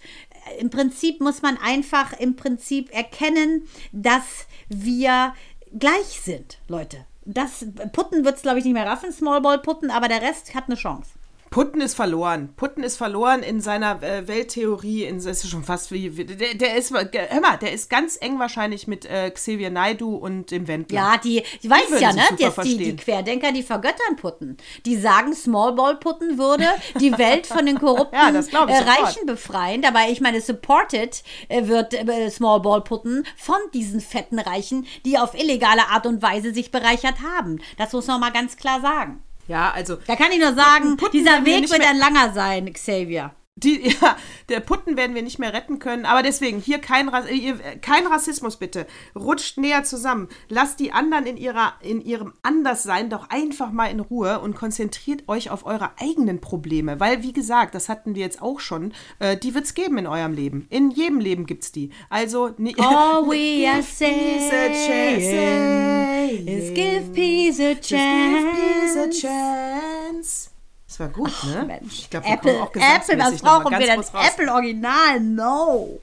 [0.59, 5.34] Im Prinzip muss man einfach im Prinzip erkennen, dass wir
[5.78, 7.07] gleich sind, Leute.
[7.24, 10.64] Das Putten wird es, glaube ich, nicht mehr raffen, Smallball Putten, aber der Rest hat
[10.66, 11.11] eine Chance.
[11.51, 12.55] Putten ist verloren.
[12.55, 15.03] Putten ist verloren in seiner äh, Welttheorie.
[15.03, 16.09] In, das ist schon fast wie.
[16.09, 20.53] der, der ist, hör mal, der ist ganz eng wahrscheinlich mit äh, Xavier Naidu und
[20.53, 20.96] dem Wendler.
[20.96, 22.22] Ja, die, ich weiß würden ja, ne?
[22.38, 22.96] Jetzt die, die.
[22.96, 24.59] Querdenker, die vergöttern Putten.
[24.86, 26.66] Die sagen, Smallball Putten würde
[27.01, 28.82] die Welt von den korrupten Ja, äh.
[28.82, 29.82] Reichen befreien.
[29.82, 35.34] Dabei, ich meine, supported äh, wird äh, Smallball Putten von diesen fetten Reichen, die auf
[35.34, 37.61] illegale Art und Weise sich bereichert haben.
[37.76, 39.24] Das muss man mal ganz klar sagen.
[39.51, 39.96] Ja, also.
[40.07, 43.32] Da kann ich nur sagen, dieser Weg wird ein langer sein, Xavier.
[43.62, 44.16] Die, ja,
[44.48, 47.76] der Putten werden wir nicht mehr retten können, aber deswegen hier kein, Ra- äh, äh,
[47.80, 48.86] kein Rassismus bitte.
[49.14, 50.28] Rutscht näher zusammen.
[50.48, 55.28] Lasst die anderen in, ihrer, in ihrem Anderssein doch einfach mal in Ruhe und konzentriert
[55.28, 56.98] euch auf eure eigenen Probleme.
[57.00, 60.06] Weil, wie gesagt, das hatten wir jetzt auch schon, äh, die wird es geben in
[60.06, 60.66] eurem Leben.
[60.70, 61.90] In jedem Leben gibt es die.
[62.08, 68.46] Also, ni- All we are Give peace a saying is give peace a Just give
[68.54, 70.49] peace a chance.
[70.91, 71.64] Das war gut, ne?
[71.64, 74.01] Mensch, ich glaube, Apple, auch Apple, was brauchen wir denn?
[74.01, 76.01] Apple Original, no.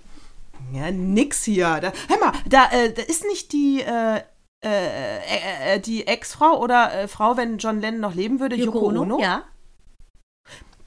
[0.72, 1.80] Ja, nix hier.
[1.82, 4.22] Da, hör mal, da, äh, da ist nicht die, äh, äh,
[4.64, 9.20] äh, äh, die Ex-Frau oder äh, Frau, wenn John Lennon noch leben würde, Yoko, Ono.
[9.20, 9.44] Ja.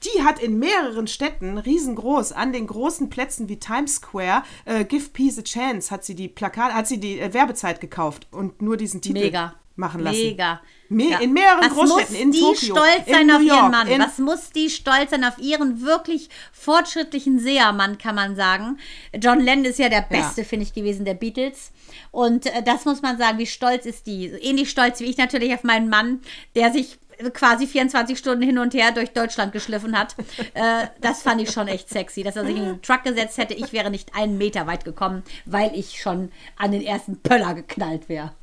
[0.03, 4.41] Die hat in mehreren Städten, riesengroß, an den großen Plätzen wie Times Square,
[4.89, 8.77] Give Peace a Chance, hat sie die Plakat, hat sie die Werbezeit gekauft und nur
[8.77, 9.53] diesen Titel Mega.
[9.75, 10.17] machen lassen.
[10.17, 10.59] Mega.
[10.91, 11.19] Me Ja.
[11.19, 13.87] in mehreren Was Großstädten, muss in die Tokio, stolz in sein auf ihren York, Mann?
[13.87, 18.77] in- Was muss die stolz sein auf ihren wirklich fortschrittlichen Sehermann, kann man sagen.
[19.13, 21.71] John Lennon ist ja der Beste, finde ich, gewesen der Beatles.
[22.11, 24.25] Und äh, das muss man sagen, wie stolz ist die?
[24.25, 26.21] Ähnlich stolz wie ich natürlich auf meinen Mann,
[26.55, 26.97] der sich
[27.33, 30.15] quasi 24 Stunden hin und her durch Deutschland geschliffen hat.
[30.55, 33.53] äh, das fand ich schon echt sexy, dass er sich in den Truck gesetzt hätte.
[33.53, 38.09] Ich wäre nicht einen Meter weit gekommen, weil ich schon an den ersten Pöller geknallt
[38.09, 38.33] wäre.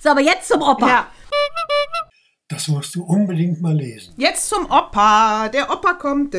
[0.00, 0.88] So, aber jetzt zum Opa.
[0.88, 1.08] Ja.
[2.48, 4.12] Das musst du unbedingt mal lesen.
[4.18, 5.48] Jetzt zum Opa.
[5.48, 6.36] Der Opa kommt.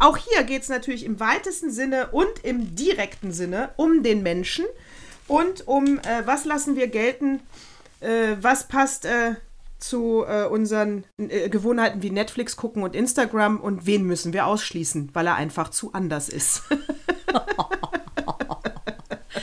[0.00, 4.64] Auch hier geht es natürlich im weitesten Sinne und im direkten Sinne um den Menschen
[5.28, 7.40] und um, äh, was lassen wir gelten,
[8.00, 9.34] äh, was passt äh,
[9.78, 15.10] zu äh, unseren äh, Gewohnheiten wie Netflix gucken und Instagram und wen müssen wir ausschließen,
[15.12, 16.62] weil er einfach zu anders ist.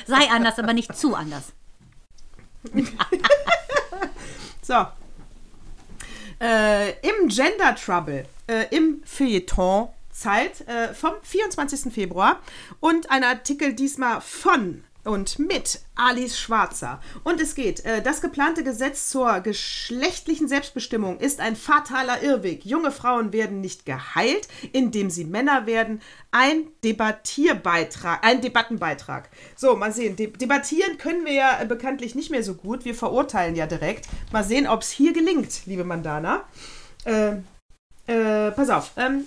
[0.08, 1.54] Sei anders, aber nicht zu anders.
[4.62, 4.88] So.
[6.40, 11.94] Äh, Im Gender Trouble, äh, im Feuilleton Zeit äh, vom 24.
[11.94, 12.40] Februar
[12.80, 17.02] und ein Artikel diesmal von und mit Alice Schwarzer.
[17.24, 22.66] Und es geht, äh, das geplante Gesetz zur geschlechtlichen Selbstbestimmung ist ein fataler Irrweg.
[22.66, 26.02] Junge Frauen werden nicht geheilt, indem sie Männer werden.
[26.32, 29.30] Ein Debattierbeitrag, ein Debattenbeitrag.
[29.56, 30.16] So, mal sehen.
[30.16, 32.86] De debattieren können wir ja äh, bekanntlich nicht mehr so gut.
[32.86, 34.08] Wir verurteilen ja direkt.
[34.32, 36.44] Mal sehen, ob es hier gelingt, liebe Mandana.
[37.06, 37.38] Äh,
[38.08, 38.92] äh, pass auf.
[38.98, 39.26] Ähm,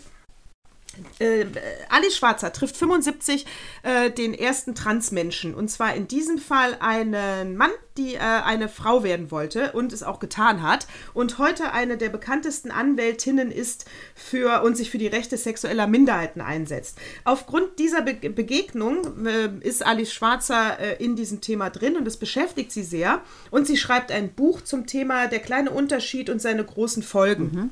[1.18, 1.47] Äh,
[1.88, 3.47] Alice Schwarzer trifft 75
[3.82, 5.55] äh, den ersten Transmenschen.
[5.55, 10.03] Und zwar in diesem Fall einen Mann, die äh, eine Frau werden wollte und es
[10.03, 10.86] auch getan hat.
[11.14, 16.40] Und heute eine der bekanntesten Anwältinnen ist für und sich für die Rechte sexueller Minderheiten
[16.40, 16.99] einsetzt.
[17.24, 22.16] Aufgrund dieser Be Begegnung äh, ist Alice Schwarzer äh, in diesem Thema drin und es
[22.16, 23.20] beschäftigt sie sehr.
[23.51, 27.44] Und sie schreibt ein Buch zum Thema Der kleine Unterschied und seine großen Folgen.
[27.44, 27.70] Mhm.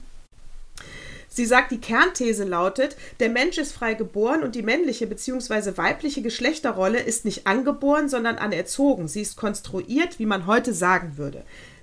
[1.35, 5.76] Sie sagt, die Kernthese lautet, der Mensch ist frei geboren und die männliche bzw.
[5.76, 9.09] weibliche Geschlechterrolle ist nicht angeboren, sondern anerzogen.
[9.09, 11.43] Sie ist konstruiert, wie man heute sagen würde.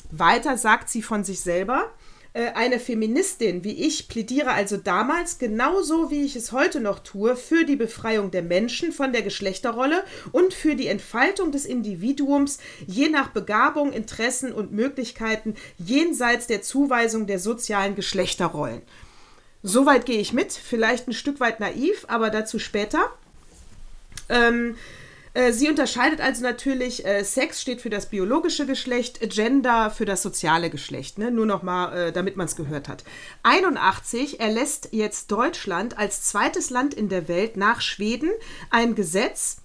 [0.10, 1.92] Weiter sagt sie von sich selber,
[2.32, 7.36] äh, eine Feministin wie ich plädiere also damals genauso wie ich es heute noch tue
[7.36, 13.10] für die Befreiung der Menschen von der Geschlechterrolle und für die Entfaltung des Individuums je
[13.10, 18.82] nach Begabung, Interessen und Möglichkeiten jenseits der Zuweisung der sozialen Geschlechterrollen.
[19.64, 23.12] Soweit gehe ich mit, vielleicht ein Stück weit naiv, aber dazu später.
[24.30, 24.76] Ähm,
[25.34, 30.22] äh, sie unterscheidet also natürlich, äh, Sex steht für das biologische Geschlecht, Gender für das
[30.22, 31.18] soziale Geschlecht.
[31.18, 31.32] Ne?
[31.32, 33.06] Nur nochmal, äh, damit man es gehört hat.
[33.44, 38.30] 81 erlässt jetzt Deutschland als zweites Land in der Welt nach Schweden
[38.72, 39.58] ein Gesetz,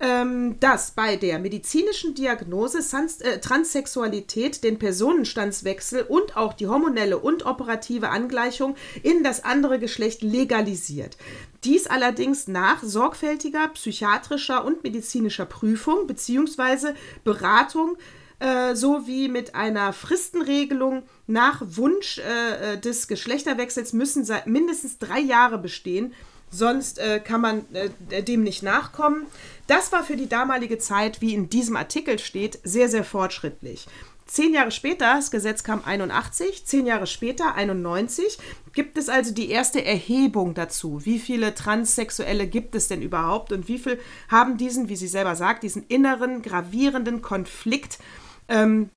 [0.00, 7.18] ähm, dass bei der medizinischen Diagnose Sans äh, Transsexualität den Personenstandswechsel und auch die hormonelle
[7.18, 11.16] und operative Angleichung in das andere Geschlecht legalisiert.
[11.62, 16.94] Dies allerdings nach sorgfältiger psychiatrischer und medizinischer Prüfung bzw.
[17.22, 17.96] Beratung
[18.40, 26.12] äh, sowie mit einer Fristenregelung nach Wunsch äh, des Geschlechterwechsels müssen mindestens drei Jahre bestehen
[26.54, 29.26] sonst äh, kann man äh, dem nicht nachkommen.
[29.66, 33.86] Das war für die damalige Zeit, wie in diesem Artikel steht, sehr, sehr fortschrittlich.
[34.26, 38.38] Zehn Jahre später, das Gesetz kam 81, zehn Jahre später, 91,
[38.72, 41.04] gibt es also die erste Erhebung dazu.
[41.04, 45.36] Wie viele Transsexuelle gibt es denn überhaupt und wie viel haben diesen, wie sie selber
[45.36, 47.98] sagt, diesen inneren, gravierenden Konflikt
[48.48, 48.90] ähm,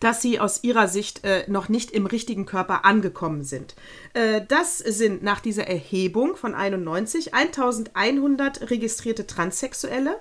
[0.00, 3.74] dass sie aus ihrer Sicht äh, noch nicht im richtigen Körper angekommen sind.
[4.14, 10.18] Äh, das sind nach dieser Erhebung von 91 1100 registrierte Transsexuelle.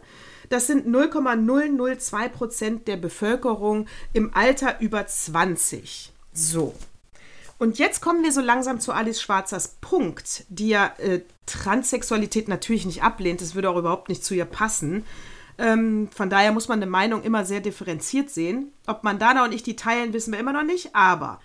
[0.49, 6.13] Das sind 0,002 Prozent der Bevölkerung im Alter über 20.
[6.33, 6.73] So.
[7.57, 12.85] Und jetzt kommen wir so langsam zu Alice Schwarzers Punkt, die ja äh, Transsexualität natürlich
[12.85, 13.41] nicht ablehnt.
[13.41, 15.05] Das würde auch überhaupt nicht zu ihr passen.
[15.57, 18.71] Ähm, von daher muss man eine Meinung immer sehr differenziert sehen.
[18.87, 20.95] Ob man Dana und ich die teilen, wissen wir immer noch nicht.
[20.95, 21.39] Aber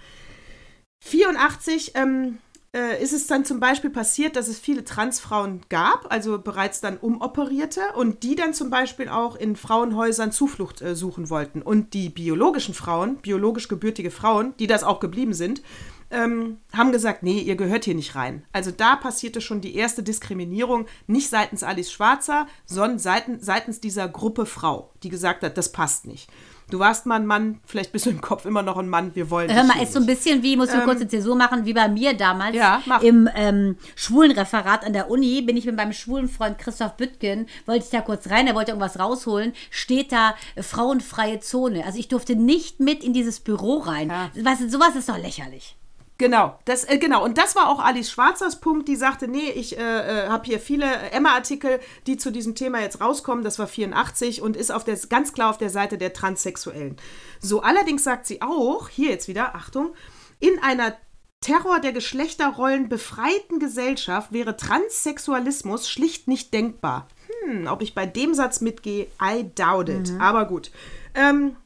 [1.04, 2.38] 84 ähm,
[2.72, 6.98] äh, ist es dann zum Beispiel passiert, dass es viele Transfrauen gab, also bereits dann
[6.98, 11.62] umoperierte und die dann zum Beispiel auch in Frauenhäusern Zuflucht äh, suchen wollten.
[11.62, 15.62] Und die biologischen Frauen, biologisch gebürtige Frauen, die das auch geblieben sind,
[16.10, 18.44] ähm, haben gesagt, nee, ihr gehört hier nicht rein.
[18.52, 24.08] Also da passierte schon die erste Diskriminierung, nicht seitens Alice Schwarzer, sondern seitens, seitens dieser
[24.08, 26.28] Gruppe Frau, die gesagt hat, das passt nicht.
[26.70, 29.28] Du warst mal ein Mann, vielleicht bist du im Kopf immer noch ein Mann, wir
[29.30, 31.64] wollen Hör mal, ist so ein bisschen wie, muss ich ähm, kurz eine Zäsur machen,
[31.64, 33.02] wie bei mir damals ja, mach.
[33.02, 37.84] im ähm, Schwulenreferat an der Uni, bin ich mit meinem schwulen Freund Christoph Büttgen, wollte
[37.84, 41.84] ich da kurz rein, er wollte irgendwas rausholen, steht da äh, frauenfreie Zone.
[41.84, 44.08] Also ich durfte nicht mit in dieses Büro rein.
[44.08, 44.30] Ja.
[44.42, 45.76] Was, sowas ist doch lächerlich.
[46.20, 47.24] Genau, das, äh, genau.
[47.24, 50.60] Und das war auch Alice Schwarzers Punkt, die sagte, nee, ich äh, äh habe hier
[50.60, 53.42] viele Emma-Artikel, die zu diesem Thema jetzt rauskommen.
[53.42, 56.98] Das war 84 und ist auf der, ganz klar auf der Seite der Transsexuellen.
[57.40, 59.94] So, allerdings sagt sie auch, hier jetzt wieder, Achtung,
[60.40, 60.94] in einer
[61.40, 67.08] Terror der Geschlechterrollen befreiten Gesellschaft wäre Transsexualismus schlicht nicht denkbar.
[67.46, 70.12] Hm, ob ich bei dem Satz mitgehe, I doubt it.
[70.12, 70.20] Mhm.
[70.20, 70.70] Aber gut.
[71.14, 71.56] Ähm,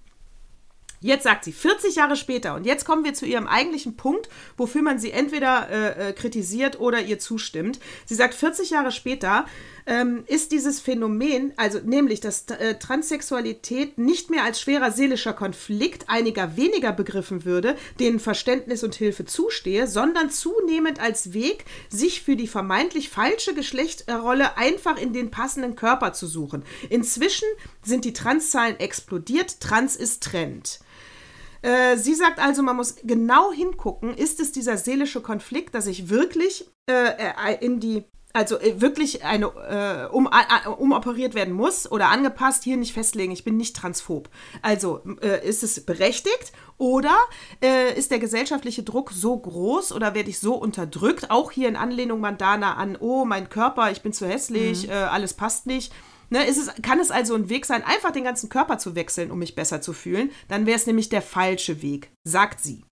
[1.04, 4.80] Jetzt sagt sie 40 Jahre später und jetzt kommen wir zu ihrem eigentlichen Punkt, wofür
[4.80, 7.78] man sie entweder äh, äh kritisiert oder ihr zustimmt.
[8.06, 9.44] Sie sagt 40 Jahre später
[9.84, 16.08] ähm, ist dieses Phänomen, also nämlich, dass äh, Transsexualität nicht mehr als schwerer seelischer Konflikt
[16.08, 22.34] einiger weniger begriffen würde, denen Verständnis und Hilfe zustehe, sondern zunehmend als Weg, sich für
[22.34, 26.62] die vermeintlich falsche Geschlechterrolle einfach in den passenden Körper zu suchen.
[26.88, 27.48] Inzwischen
[27.82, 30.80] sind die Transzahlen explodiert, Trans ist Trend.
[31.64, 36.10] Äh, sie sagt also, man muss genau hingucken, ist es dieser seelische Konflikt, dass ich
[36.10, 38.04] wirklich äh, äh in die
[38.34, 43.32] also äh, wirklich eine äh, um, äh, umoperiert werden muss oder angepasst, hier nicht festlegen,
[43.32, 44.28] ich bin nicht transphob.
[44.60, 47.16] Also äh, ist es berechtigt oder
[47.96, 52.20] ist der gesellschaftliche Druck so groß oder werde ich so unterdrückt, auch hier in Anlehnung
[52.20, 54.92] Mandana an, oh, mein Körper, ich bin zu hässlich, mhm.
[54.92, 55.92] alles passt nicht.
[56.30, 59.38] Ne, es, kann es also ein Weg sein, einfach den ganzen Körper zu wechseln, um
[59.38, 60.30] mich besser zu fühlen?
[60.48, 62.84] Dann wäre es nämlich der falsche Weg, sagt sie.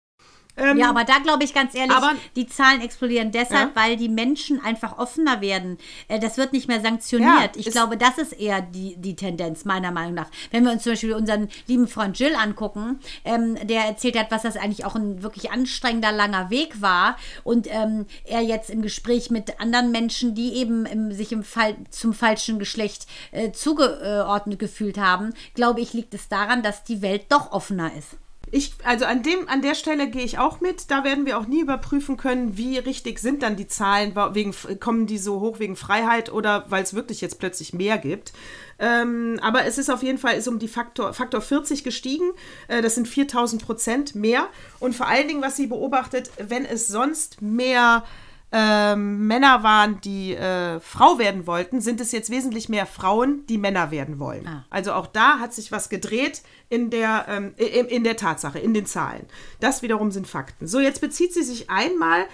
[0.57, 3.83] Ähm, ja, aber da glaube ich ganz ehrlich, aber- die Zahlen explodieren deshalb, Ja.
[3.83, 5.79] weil die Menschen einfach offener werden.
[6.09, 7.57] Äh, Das wird nicht mehr sanktioniert.
[7.57, 10.29] Ja, ich glaube, das ist eher die, die Tendenz, meiner Meinung nach.
[10.51, 14.43] Wenn wir uns zum Beispiel unseren lieben Freund Jill angucken, ähm, der erzählt hat, was
[14.43, 19.31] das eigentlich auch ein wirklich anstrengender, langer Weg war und ähm, er jetzt im Gespräch
[19.31, 24.99] mit anderen Menschen, die eben im, sich im Fall zum falschen Geschlecht äh, zugeordnet gefühlt
[24.99, 28.17] haben, glaube ich, liegt es daran, dass die Welt doch offener ist.
[28.55, 30.91] Ich, also an, dem, an der Stelle gehe ich auch mit.
[30.91, 35.07] Da werden wir auch nie überprüfen können, wie richtig sind dann die Zahlen, wegen, kommen
[35.07, 38.35] die so hoch wegen Freiheit oder weil es wirklich jetzt plötzlich mehr gibt.
[38.79, 42.31] Ähm, aber es ist auf jeden Fall ist um die Faktor, Faktor 40 gestiegen.
[42.69, 44.49] Äh, das sind 4000 Prozent mehr.
[44.81, 48.05] Und vor allen Dingen, was sie beobachtet, wenn es sonst mehr
[48.53, 53.57] ähm, Männer waren, die äh, Frau werden wollten, sind es jetzt wesentlich mehr Frauen, die
[53.57, 54.47] Männer werden wollen.
[54.47, 54.67] Ah.
[54.69, 58.75] Also auch da hat sich was gedreht in der, ähm, in, in der Tatsache, in
[58.75, 59.27] den Zahlen.
[59.61, 60.67] Das wiederum sind Fakten.
[60.67, 62.27] So, jetzt bezieht sie sich einmal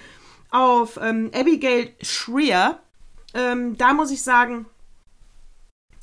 [0.50, 2.80] auf ähm, Abigail Shrier.
[3.34, 4.66] Ähm, da muss ich sagen,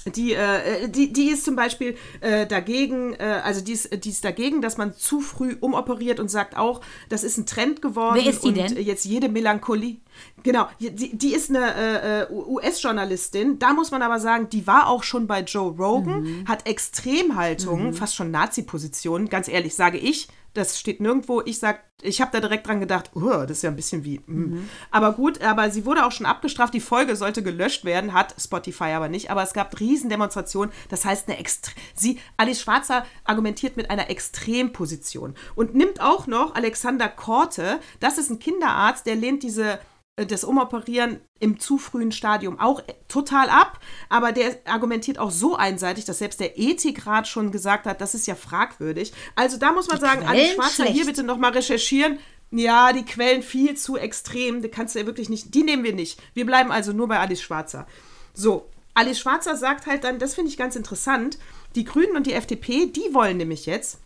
[0.05, 4.23] die, äh, die, die ist zum Beispiel äh, dagegen, äh, also die ist, die ist
[4.23, 8.19] dagegen, dass man zu früh umoperiert und sagt auch, das ist ein Trend geworden.
[8.21, 8.77] Wer ist die und denn?
[8.77, 9.97] jetzt jede Melancholie.
[10.43, 13.59] Genau, die, die ist eine äh, äh, US-Journalistin.
[13.59, 16.47] Da muss man aber sagen, die war auch schon bei Joe Rogan, Mhm.
[16.47, 19.29] hat Extremhaltungen, fast schon Nazi-Positionen.
[19.29, 20.27] Ganz ehrlich, sage ich.
[20.53, 21.41] Das steht nirgendwo.
[21.43, 24.19] Ich sag, ich habe da direkt dran gedacht, oh, das ist ja ein bisschen wie.
[24.25, 24.33] mm.
[24.33, 24.69] Mhm.
[24.89, 26.73] Aber gut, aber sie wurde auch schon abgestraft.
[26.73, 29.29] Die Folge sollte gelöscht werden, hat Spotify aber nicht.
[29.31, 30.73] Aber es gab Riesendemonstrationen.
[30.87, 36.55] Das heißt, eine Extre sie, Alice Schwarzer argumentiert mit einer Extremposition und nimmt auch noch
[36.55, 37.79] Alexander Korte.
[37.99, 39.79] Das ist ein Kinderarzt, der lehnt diese
[40.15, 45.55] das Umoperieren im zu frühen Stadium auch äh, total ab, aber der argumentiert auch so
[45.55, 49.11] einseitig, dass selbst der Ethikrat schon gesagt hat, das ist ja fragwürdig.
[49.35, 50.93] Also da muss man sagen, Anne Quellen Schwarzer, schlecht.
[50.93, 52.19] hier bitte nochmal recherchieren.
[52.51, 55.93] Ja, die Quellen viel zu extrem, die kannst du ja wirklich nicht, die nehmen wir
[55.93, 56.21] nicht.
[56.33, 57.85] Wir bleiben also nur bei Alice Schwarzer.
[58.33, 61.37] So, Alice Schwarzer sagt halt dann, das finde ich ganz interessant,
[61.75, 63.99] die Grünen und die FDP, die wollen nämlich jetzt,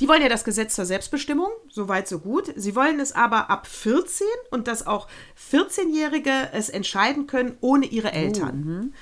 [0.00, 2.52] die wollen ja das Gesetz zur Selbstbestimmung, so weit, so gut.
[2.56, 5.06] Sie wollen es aber ab 14 und dass auch
[5.50, 8.92] 14-Jährige es entscheiden können ohne ihre Eltern.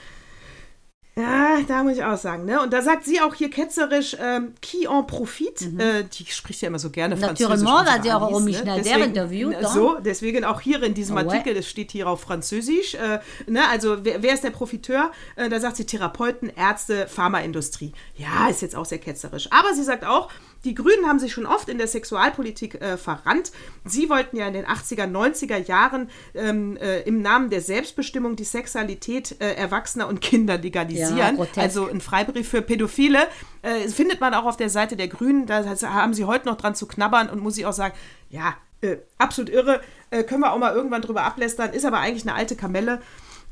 [1.17, 2.61] Ja, da muss ich auch sagen, ne?
[2.61, 5.67] Und da sagt sie auch hier ketzerisch, ähm, qui en profite.
[5.79, 7.65] Äh, die spricht ja immer so gerne Französisch.
[7.65, 11.23] hat sie auch Romy Schneider Deswegen- interviewt, äh, So, deswegen auch hier in diesem ouais.
[11.23, 12.95] Artikel, das steht hier auf Französisch.
[12.97, 13.61] Äh, ne?
[13.69, 15.13] Also, wer, wer ist der Profiteur?
[15.37, 17.93] Äh, da sagt sie Therapeuten, Ärzte, Pharmaindustrie.
[18.17, 19.47] Ja, ist jetzt auch sehr ketzerisch.
[19.53, 20.29] Aber sie sagt auch,
[20.65, 23.53] die Grünen haben sich schon oft in der Sexualpolitik äh, verrannt.
[23.85, 28.45] Sie wollten ja in den 80er, 90er Jahren ähm, äh, im Namen der Selbstbestimmung die
[28.45, 31.37] Sexualität äh, Erwachsener und Kinder Ja, legalisieren.
[31.37, 31.59] grotesk.
[31.59, 33.27] also ein Freibrief für Pädophile.
[33.63, 35.47] Äh, findet man auch auf der Seite der Grünen.
[35.47, 37.95] Da haben sie heute noch dran zu knabbern und muss ich auch sagen,
[38.31, 39.81] ja, äh, absolut irre.
[40.11, 41.73] Äh, können wir auch mal irgendwann drüber ablästern.
[41.73, 43.01] Ist aber eigentlich eine alte Kamelle.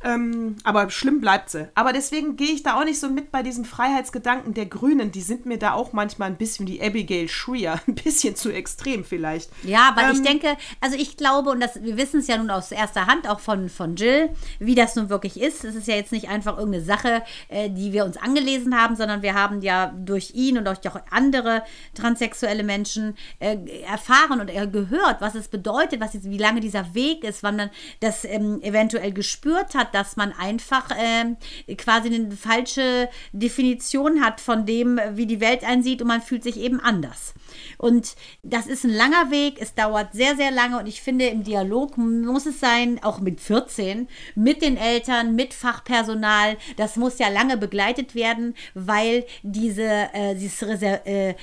[0.05, 1.69] Ähm, aber schlimm bleibt sie.
[1.75, 5.13] Aber deswegen gehe ich da auch nicht so mit bei diesem Freiheitsgedanken der Grünen.
[5.13, 7.81] Die sind mir da auch manchmal ein bisschen wie Abigail Shrier.
[7.87, 9.51] Ein bisschen zu extrem vielleicht.
[9.65, 12.73] Ja, ich Ähm, denke, also ich glaube, und das, wir wissen es ja nun aus
[12.73, 15.65] erster Hand, auch von, von Jill, wie das nun wirklich ist.
[15.65, 19.23] Es ist ja jetzt nicht einfach irgendeine Sache, äh, die wir uns angelesen haben, sondern
[19.23, 21.63] wir haben ja durch ihn und durch auch andere
[21.95, 26.95] transsexuelle Menschen äh, erfahren und äh, gehört, was es bedeutet, was jetzt, wie lange dieser
[26.95, 31.37] Weg ist, wann man das ähm, eventuell gespürt hat, dass man einfach ähm,
[31.77, 36.59] quasi eine falsche Definition hat von dem, wie die Welt einsieht und man fühlt sich
[36.59, 37.35] eben anders.
[37.79, 41.45] Und das ist ein langer Weg, es dauert sehr, sehr lange und ich finde, im
[41.45, 47.29] Dialog muss es sein, auch mit 14, mit den Eltern, mit Fachpersonal, das muss ja
[47.29, 51.35] lange begleitet werden, weil diese, äh, dieses Reser äh,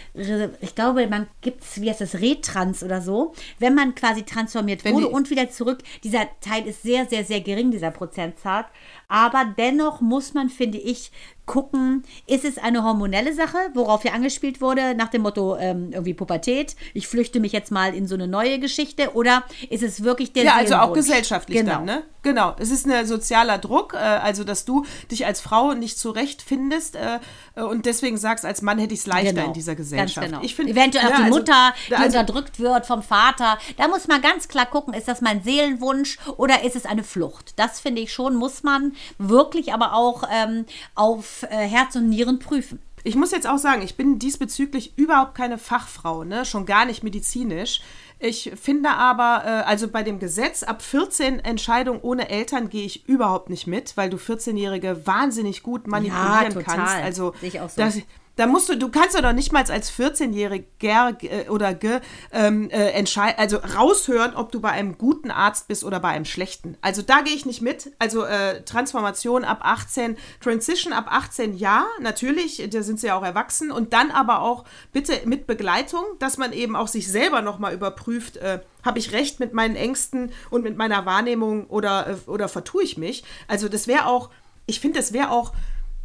[0.61, 4.83] ich glaube, man gibt es, wie heißt das, Retrans oder so, wenn man quasi transformiert
[4.83, 8.38] Wenn wurde die- und wieder zurück, dieser Teil ist sehr, sehr, sehr gering, dieser Prozentsatz,
[8.43, 8.63] साथ
[9.09, 11.11] aber dennoch muss man, finde ich,
[11.49, 16.13] gucken, ist es eine hormonelle Sache, worauf hier angespielt wurde, nach dem Motto ähm, irgendwie
[16.13, 20.31] Pubertät, ich flüchte mich jetzt mal in so eine neue Geschichte, oder ist es wirklich
[20.31, 21.77] der Ja, also auch gesellschaftlich genau.
[21.77, 22.03] dann, ne?
[22.21, 22.55] Genau.
[22.59, 27.19] Es ist ein sozialer Druck, äh, also dass du dich als Frau nicht zurechtfindest äh,
[27.55, 30.27] äh, und deswegen sagst, als Mann hätte ich es leichter Genau, in dieser Gesellschaft.
[30.27, 30.41] Genau.
[30.43, 33.57] Ich find, Eventuell auch ja, die also- Mutter, die also, unterdrückt wird vom Vater.
[33.77, 37.53] Da muss man ganz klar gucken, ist das mein Seelenwunsch oder ist es eine Flucht?
[37.55, 42.39] Das finde ich schon, muss man wirklich aber auch ähm, auf äh, Herz und Nieren
[42.39, 42.81] prüfen.
[43.03, 46.45] Ich muss jetzt auch sagen, ich bin diesbezüglich überhaupt keine Fachfrau, ne?
[46.45, 47.81] schon gar nicht medizinisch.
[48.21, 53.07] Ich finde aber, äh, also bei dem Gesetz ab 14 Entscheidung ohne Eltern gehe ich
[53.07, 56.63] überhaupt nicht mit, weil du 14-Jährige wahnsinnig gut manipulieren total.
[56.63, 56.95] kannst.
[56.95, 57.81] Also Sehe ich auch so.
[57.81, 57.99] das,
[58.39, 61.99] Da musst du, du kannst ja doch nicht mal als 14-Jähriger äh, oder ge,
[62.31, 66.23] ähm, äh, entscheiden, also raushören, ob du bei einem guten Arzt bist oder bei einem
[66.23, 66.77] schlechten.
[66.79, 67.91] Also da gehe ich nicht mit.
[67.99, 73.25] Also äh, Transformation ab 18, Transition ab 18, ja, natürlich, da sind sie ja auch
[73.25, 73.73] erwachsen.
[73.73, 74.63] Und dann aber auch
[74.93, 79.41] bitte mit Begleitung, dass man eben auch sich selber nochmal überprüft, äh, habe ich recht
[79.41, 83.25] mit meinen Ängsten und mit meiner Wahrnehmung oder, äh, oder vertue ich mich?
[83.49, 84.29] Also das wäre auch,
[84.65, 85.51] ich finde, das wäre auch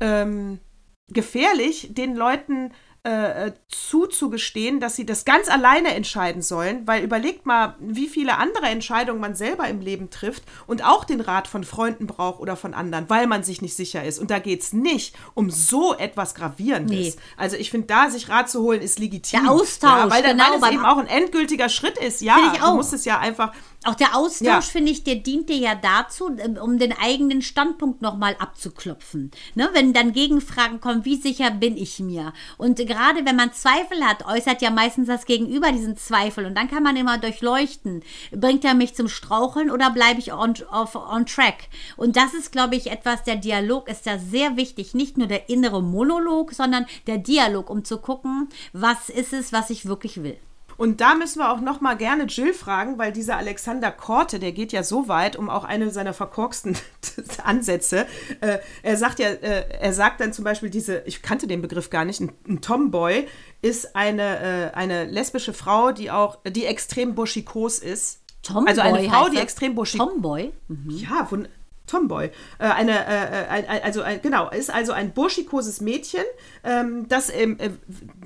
[0.00, 0.58] ähm,
[1.08, 2.72] gefährlich, den Leuten
[3.04, 8.64] äh, zuzugestehen, dass sie das ganz alleine entscheiden sollen, weil überlegt mal, wie viele andere
[8.64, 12.72] Entscheidungen man selber im Leben trifft und auch den Rat von Freunden braucht oder von
[12.72, 14.18] anderen, weil man sich nicht sicher ist.
[14.18, 17.16] Und da geht es nicht um so etwas Gravierendes.
[17.16, 17.22] Nee.
[17.36, 19.42] Also ich finde, da sich Rat zu holen, ist legitim.
[19.42, 22.22] Der Austausch, ja, weil, dann, genau, weil es eben auch ein endgültiger Schritt ist.
[22.22, 22.76] Ja, du auch.
[22.76, 23.52] musst es ja einfach
[23.84, 24.60] Auch der Austausch, Ja.
[24.60, 29.30] finde ich, der dient dir ja dazu, ähm, um den eigenen Standpunkt nochmal abzuklopfen.
[29.54, 29.68] Ne?
[29.72, 32.32] Wenn dann Gegenfragen kommen, wie sicher bin ich mir?
[32.56, 36.46] Und gerade wenn man Zweifel hat, äußert ja meistens das Gegenüber diesen Zweifel.
[36.46, 38.02] Und dann kann man immer durchleuchten.
[38.32, 41.68] Bringt er mich zum Straucheln oder bleibe ich on, auf, on track?
[41.96, 44.94] Und das ist, glaube ich, etwas, der Dialog ist da sehr wichtig.
[44.94, 49.70] Nicht nur der innere Monolog, sondern der Dialog, um zu gucken, was ist es, was
[49.70, 50.38] ich wirklich will.
[50.76, 54.52] Und da müssen wir auch noch mal gerne Jill fragen, weil dieser Alexander Korte, der
[54.52, 56.76] geht ja so weit, um auch eine seiner verkorksten
[57.44, 58.06] Ansätze.
[58.40, 61.90] Äh, er sagt ja, äh, er sagt dann zum Beispiel diese, ich kannte den Begriff
[61.90, 63.26] gar nicht, ein, ein Tomboy
[63.62, 68.20] ist eine, äh, eine lesbische Frau, die auch, die extrem buschikos ist.
[68.42, 69.44] Tomboy also eine Frau, die das?
[69.44, 70.52] extrem buschikos Tomboy?
[70.88, 71.48] ja, von
[71.86, 72.30] Tomboy.
[72.58, 76.24] Äh, eine, äh, ein, ein, also ein, genau, ist also ein burschikoses Mädchen,
[76.64, 77.70] ähm, das ähm, äh,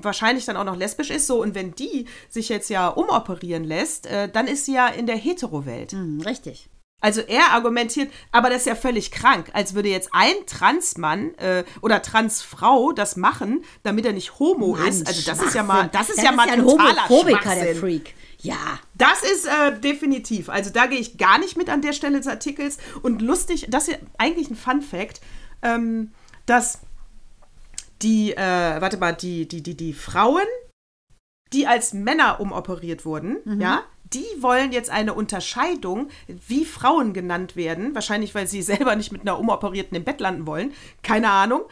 [0.01, 1.27] wahrscheinlich dann auch noch lesbisch ist.
[1.27, 5.07] So, und wenn die sich jetzt ja umoperieren lässt, äh, dann ist sie ja in
[5.07, 5.93] der Hetero-Welt.
[5.93, 6.69] Hm, richtig.
[7.01, 11.63] Also er argumentiert, aber das ist ja völlig krank, als würde jetzt ein Transmann äh,
[11.81, 15.07] oder Transfrau das machen, damit er nicht homo Mann, ist.
[15.07, 17.77] Also das ist ja mal, das ist ja mal ein totaler Homophobiker, der.
[17.77, 18.15] Freak.
[18.41, 18.79] Ja.
[18.95, 20.49] Das ist äh, definitiv.
[20.49, 22.79] Also da gehe ich gar nicht mit an der Stelle des Artikels.
[23.03, 25.21] Und lustig, das ist eigentlich ein Fun Fact,
[25.63, 26.13] ähm,
[26.47, 26.81] dass
[28.03, 30.47] die, äh, warte mal, die, die, die, die Frauen,
[31.53, 33.83] die als Männer umoperiert wurden, ja,
[34.13, 37.95] die wollen jetzt eine Unterscheidung, wie Frauen genannt werden.
[37.95, 40.73] Wahrscheinlich, weil sie selber nicht mit einer Umoperierten im Bett landen wollen.
[41.03, 41.63] Keine Ahnung.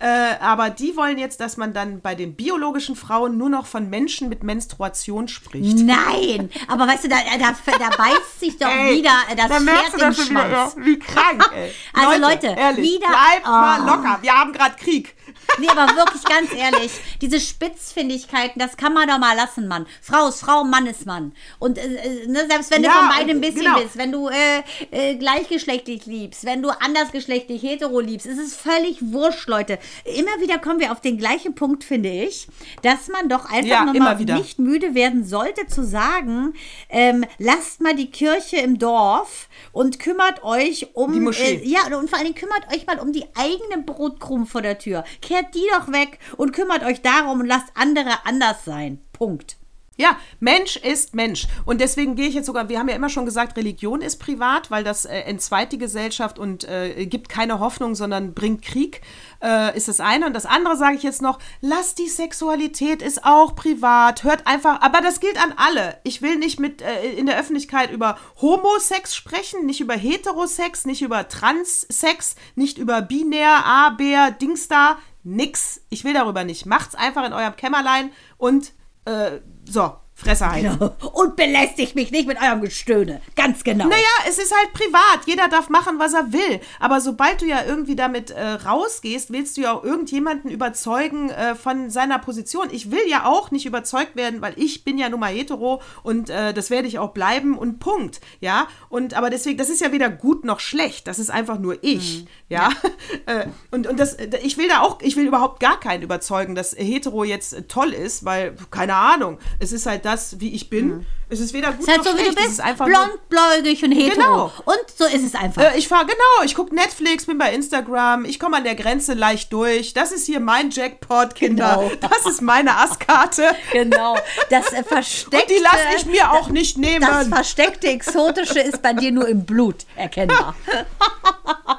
[0.00, 3.88] Äh, aber die wollen jetzt, dass man dann bei den biologischen Frauen nur noch von
[3.88, 5.78] Menschen mit Menstruation spricht.
[5.78, 9.94] Nein, aber weißt du, da, da, da beißt sich doch Ey, wieder das da merkst
[9.94, 11.72] Pferd du im schon wieder, wie krank, ey.
[11.94, 13.86] Also Leute, ehrlich, wieder- bleibt mal Oh.
[13.86, 14.18] locker.
[14.20, 15.14] Wir haben gerade Krieg.
[15.58, 19.86] Nee, aber wirklich ganz ehrlich, diese Spitzfindigkeiten, das kann man doch mal lassen, Mann.
[20.02, 21.32] Frau ist Frau, Mann ist Mann.
[21.58, 23.80] Und äh, äh, ne, selbst wenn du Ja, von beidem ein bisschen genau.
[23.80, 28.98] bist, wenn du äh, äh, gleichgeschlechtlich liebst, wenn du andersgeschlechtlich hetero liebst, ist es völlig
[29.00, 29.78] wurscht, Leute.
[30.04, 32.48] Immer wieder kommen wir auf den gleichen Punkt, finde ich,
[32.82, 36.54] dass man doch einfach Ja, nochmal nicht müde werden sollte zu sagen,
[36.88, 41.56] ähm, lasst mal die Kirche im Dorf und kümmert euch um Die Moschee.
[41.62, 44.78] Äh, ja, und vor allen Dingen kümmert euch mal um die eigenen Brotkrumen vor der
[44.78, 45.04] Tür.
[45.34, 49.00] Kehrt die doch weg und kümmert euch darum und lasst andere anders sein.
[49.12, 49.56] Punkt.
[49.96, 51.46] Ja, Mensch ist Mensch.
[51.64, 54.70] Und deswegen gehe ich jetzt sogar, wir haben ja immer schon gesagt, Religion ist privat,
[54.70, 59.02] weil das äh, entzweit die Gesellschaft und äh, gibt keine Hoffnung, sondern bringt Krieg,
[59.40, 60.26] äh, ist das eine.
[60.26, 64.24] Und das andere sage ich jetzt noch, lasst die Sexualität ist auch privat.
[64.24, 65.98] Hört einfach, aber das gilt an alle.
[66.02, 71.02] Ich will nicht mit äh, in der Öffentlichkeit über Homosex sprechen, nicht über Heterosex, nicht
[71.02, 75.80] über Transsex, nicht über binär, A, Bär, Dings da, nix.
[75.88, 76.66] Ich will darüber nicht.
[76.66, 78.72] Macht's einfach in eurem Kämmerlein und
[79.06, 80.90] äh, so, Fresse halten.
[81.12, 83.20] Und belästigt mich nicht mit eurem Gestöhne.
[83.36, 83.86] Ganz genau.
[83.86, 85.26] Naja, es ist halt privat.
[85.26, 86.60] Jeder darf machen, was er will.
[86.78, 91.54] Aber sobald du ja irgendwie damit äh, rausgehst, willst du ja auch irgendjemanden überzeugen äh,
[91.54, 92.68] von seiner Position.
[92.70, 96.30] Ich will ja auch nicht überzeugt werden, weil ich bin ja nun mal hetero und
[96.30, 98.20] äh, das werde ich auch bleiben und Punkt.
[98.40, 101.08] Ja, und aber deswegen, das ist ja weder gut noch schlecht.
[101.08, 102.26] Das ist einfach nur ich.
[102.48, 102.70] Ja,
[103.26, 106.74] Äh, und, und das, ich will da auch, ich will überhaupt gar keinen überzeugen, dass
[106.76, 111.06] hetero jetzt äh, toll ist, weil, keine Ahnung, es ist halt das, wie ich bin.
[111.30, 112.36] Es ist weder gut ist halt noch so, wie schlecht.
[112.38, 112.58] du Es bist.
[112.58, 112.96] ist einfach nur-
[113.28, 114.14] Blondbläugig und hetero.
[114.14, 114.52] Genau.
[114.66, 115.62] Und so ist es einfach.
[115.62, 119.14] äh, ich fahre, genau, ich gucke Netflix, bin bei Instagram, ich komme an der Grenze
[119.14, 119.94] leicht durch.
[119.94, 121.76] Das ist hier mein Jackpot, Kinder.
[121.88, 121.90] Genau.
[122.00, 123.54] Das ist meine Asskarte.
[123.72, 124.16] genau.
[124.50, 125.36] Das äh, versteckte.
[125.42, 127.28] Und die lasse ich mir auch nicht Das nehmen.
[127.32, 130.54] versteckte Exotische ist bei dir nur im Blut erkennbar.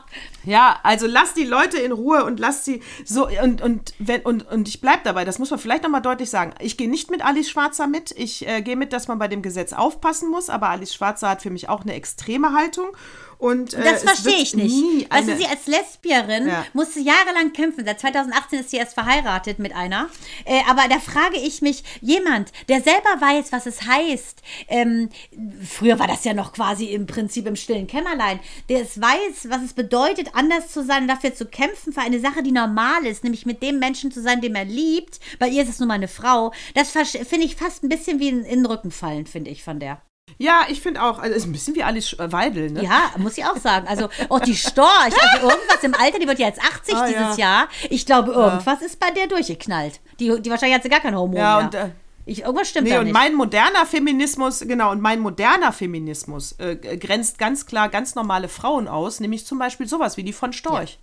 [0.45, 4.49] Ja, also lass die Leute in Ruhe und lass sie so und und wenn und
[4.49, 6.53] und ich bleib dabei, das muss man vielleicht noch mal deutlich sagen.
[6.59, 8.11] Ich gehe nicht mit Alice Schwarzer mit.
[8.11, 11.41] Ich äh, gehe mit, dass man bei dem Gesetz aufpassen muss, aber Alice Schwarzer hat
[11.41, 12.95] für mich auch eine extreme Haltung
[13.37, 15.11] Und, äh, Das verstehe ich nicht.
[15.11, 16.65] Weißt du, sie als Lesbierin Ja.
[16.73, 17.85] musste jahrelang kämpfen.
[17.85, 20.09] Seit 2018 ist sie erst verheiratet mit einer.
[20.45, 25.09] Äh, aber da frage ich mich, jemand, der selber weiß, was es heißt, ähm,
[25.67, 29.61] früher war das ja noch quasi im Prinzip im stillen Kämmerlein, der es weiß, was
[29.63, 33.23] es bedeutet, anders zu sein und dafür zu kämpfen für eine Sache, die normal ist,
[33.23, 35.19] nämlich mit dem Menschen zu sein, den er liebt.
[35.39, 36.51] Bei ihr ist es nun mal eine Frau.
[36.73, 39.79] Das finde ich fast ein bisschen wie in, in den Rücken fallen, finde ich von
[39.79, 40.01] der.
[40.37, 42.83] Ja, ich finde auch, also es ist ein bisschen wie Alice Sch- Weidel, ne?
[42.83, 43.87] Ja, muss ich auch sagen.
[43.87, 44.87] Also auch die Storch,
[45.21, 47.45] also irgendwas im Alter, die wird ja jetzt 80 Ah, dieses ja.
[47.45, 47.67] Jahr.
[47.89, 50.01] Ich glaube, irgendwas ist bei der durchgeknallt.
[50.19, 51.65] Die, die wahrscheinlich hat sie gar kein Hormon Ja, mehr.
[51.65, 51.89] und, äh,
[52.25, 53.13] ich, irgendwas stimmt Nee, da und nicht.
[53.13, 58.87] mein moderner Feminismus, genau, und mein moderner Feminismus äh, grenzt ganz klar ganz normale Frauen
[58.87, 60.97] aus, nämlich zum Beispiel sowas wie die von Storch.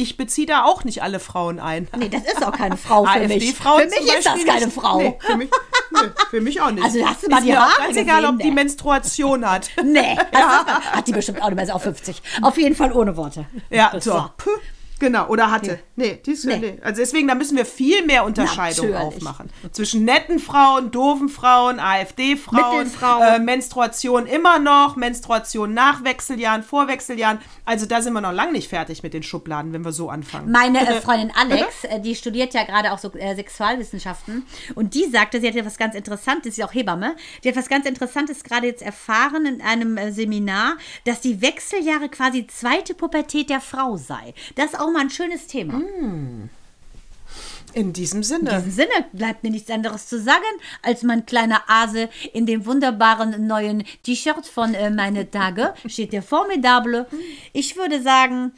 [0.00, 1.86] Ich beziehe da auch nicht alle Frauen ein.
[1.98, 3.54] nee, das ist auch keine Frau für mich.
[3.54, 4.74] Für mich ist das keine nicht.
[4.74, 4.98] Frau.
[4.98, 5.50] Nee, für mich,
[5.90, 6.82] nee, für mich auch nicht.
[6.82, 8.50] Also, hast du mal ist die Haare ganz egal, gesehen, ob die?
[8.50, 9.70] Menstruation hat.
[9.84, 12.22] Nee, ist, hat die bestimmt auch nicht mehr, ist auch 50.
[12.40, 13.44] Auf jeden Fall ohne Worte.
[13.68, 14.24] Ja, so.
[14.38, 14.50] Puh.
[15.00, 15.80] Genau, oder hatte.
[15.96, 16.58] Nee, die ist, Nee.
[16.58, 16.78] nee.
[16.82, 19.16] Also deswegen, da müssen wir viel mehr Unterscheidung Natürlich.
[19.16, 19.50] aufmachen.
[19.72, 22.86] Zwischen netten Frauen, doofen Frauen, AfD-Frauen,
[23.22, 27.38] äh, Menstruation immer noch, Menstruation nach Wechseljahren, vor Wechseljahren.
[27.64, 30.52] Also da sind wir noch lange nicht fertig mit den Schubladen, wenn wir so anfangen.
[30.52, 35.06] Meine äh, Freundin Alex, äh, die studiert ja gerade auch so äh, Sexualwissenschaften und die
[35.06, 37.86] sagte, sie hat ja was ganz Interessantes, sie ist auch Hebamme, die hat was ganz
[37.86, 40.76] Interessantes gerade jetzt erfahren in einem äh, Seminar,
[41.06, 44.34] dass die Wechseljahre quasi zweite Pubertät der Frau sei.
[44.56, 45.80] Das ist auch mal ein schönes Thema.
[47.72, 48.50] In diesem In Sinne.
[48.50, 50.42] diesem Sinne bleibt mir nichts anderes zu sagen,
[50.82, 56.22] als mein kleiner Ase in dem wunderbaren neuen T-Shirt von äh, Meine Tage steht der
[56.22, 57.06] Formidable.
[57.52, 58.52] Ich würde sagen,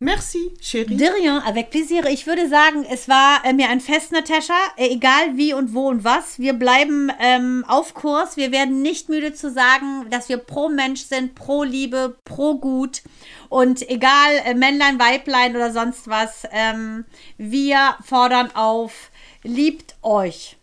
[0.00, 0.96] Merci, Chérie.
[0.96, 2.04] De rien, avec plaisir.
[2.06, 4.54] Ich würde sagen, es war äh, mir ein Fest, Natascha.
[4.76, 6.38] Äh, egal wie und wo und was.
[6.38, 8.36] Wir bleiben ähm, auf Kurs.
[8.36, 13.02] Wir werden nicht müde zu sagen, dass wir pro Mensch sind, pro Liebe, pro Gut.
[13.48, 17.04] Und egal, äh, Männlein, Weiblein oder sonst was, ähm,
[17.38, 19.10] wir fordern auf,
[19.42, 20.56] liebt euch.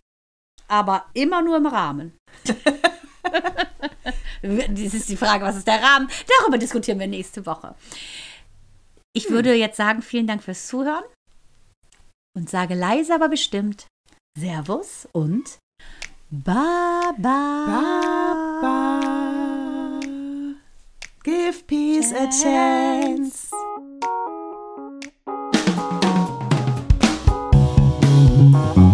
[0.68, 2.12] Aber immer nur im Rahmen.
[4.42, 6.08] Das ist die Frage, was ist der Rahmen?
[6.40, 7.74] Darüber diskutieren wir nächste Woche.
[9.14, 11.04] Ich würde jetzt sagen, vielen Dank fürs Zuhören
[12.34, 13.86] und sage leise, aber bestimmt
[14.38, 15.58] Servus und
[16.30, 17.12] Baba.
[18.62, 19.00] Baba.
[21.22, 23.50] Give peace a chance.
[28.52, 28.91] Thank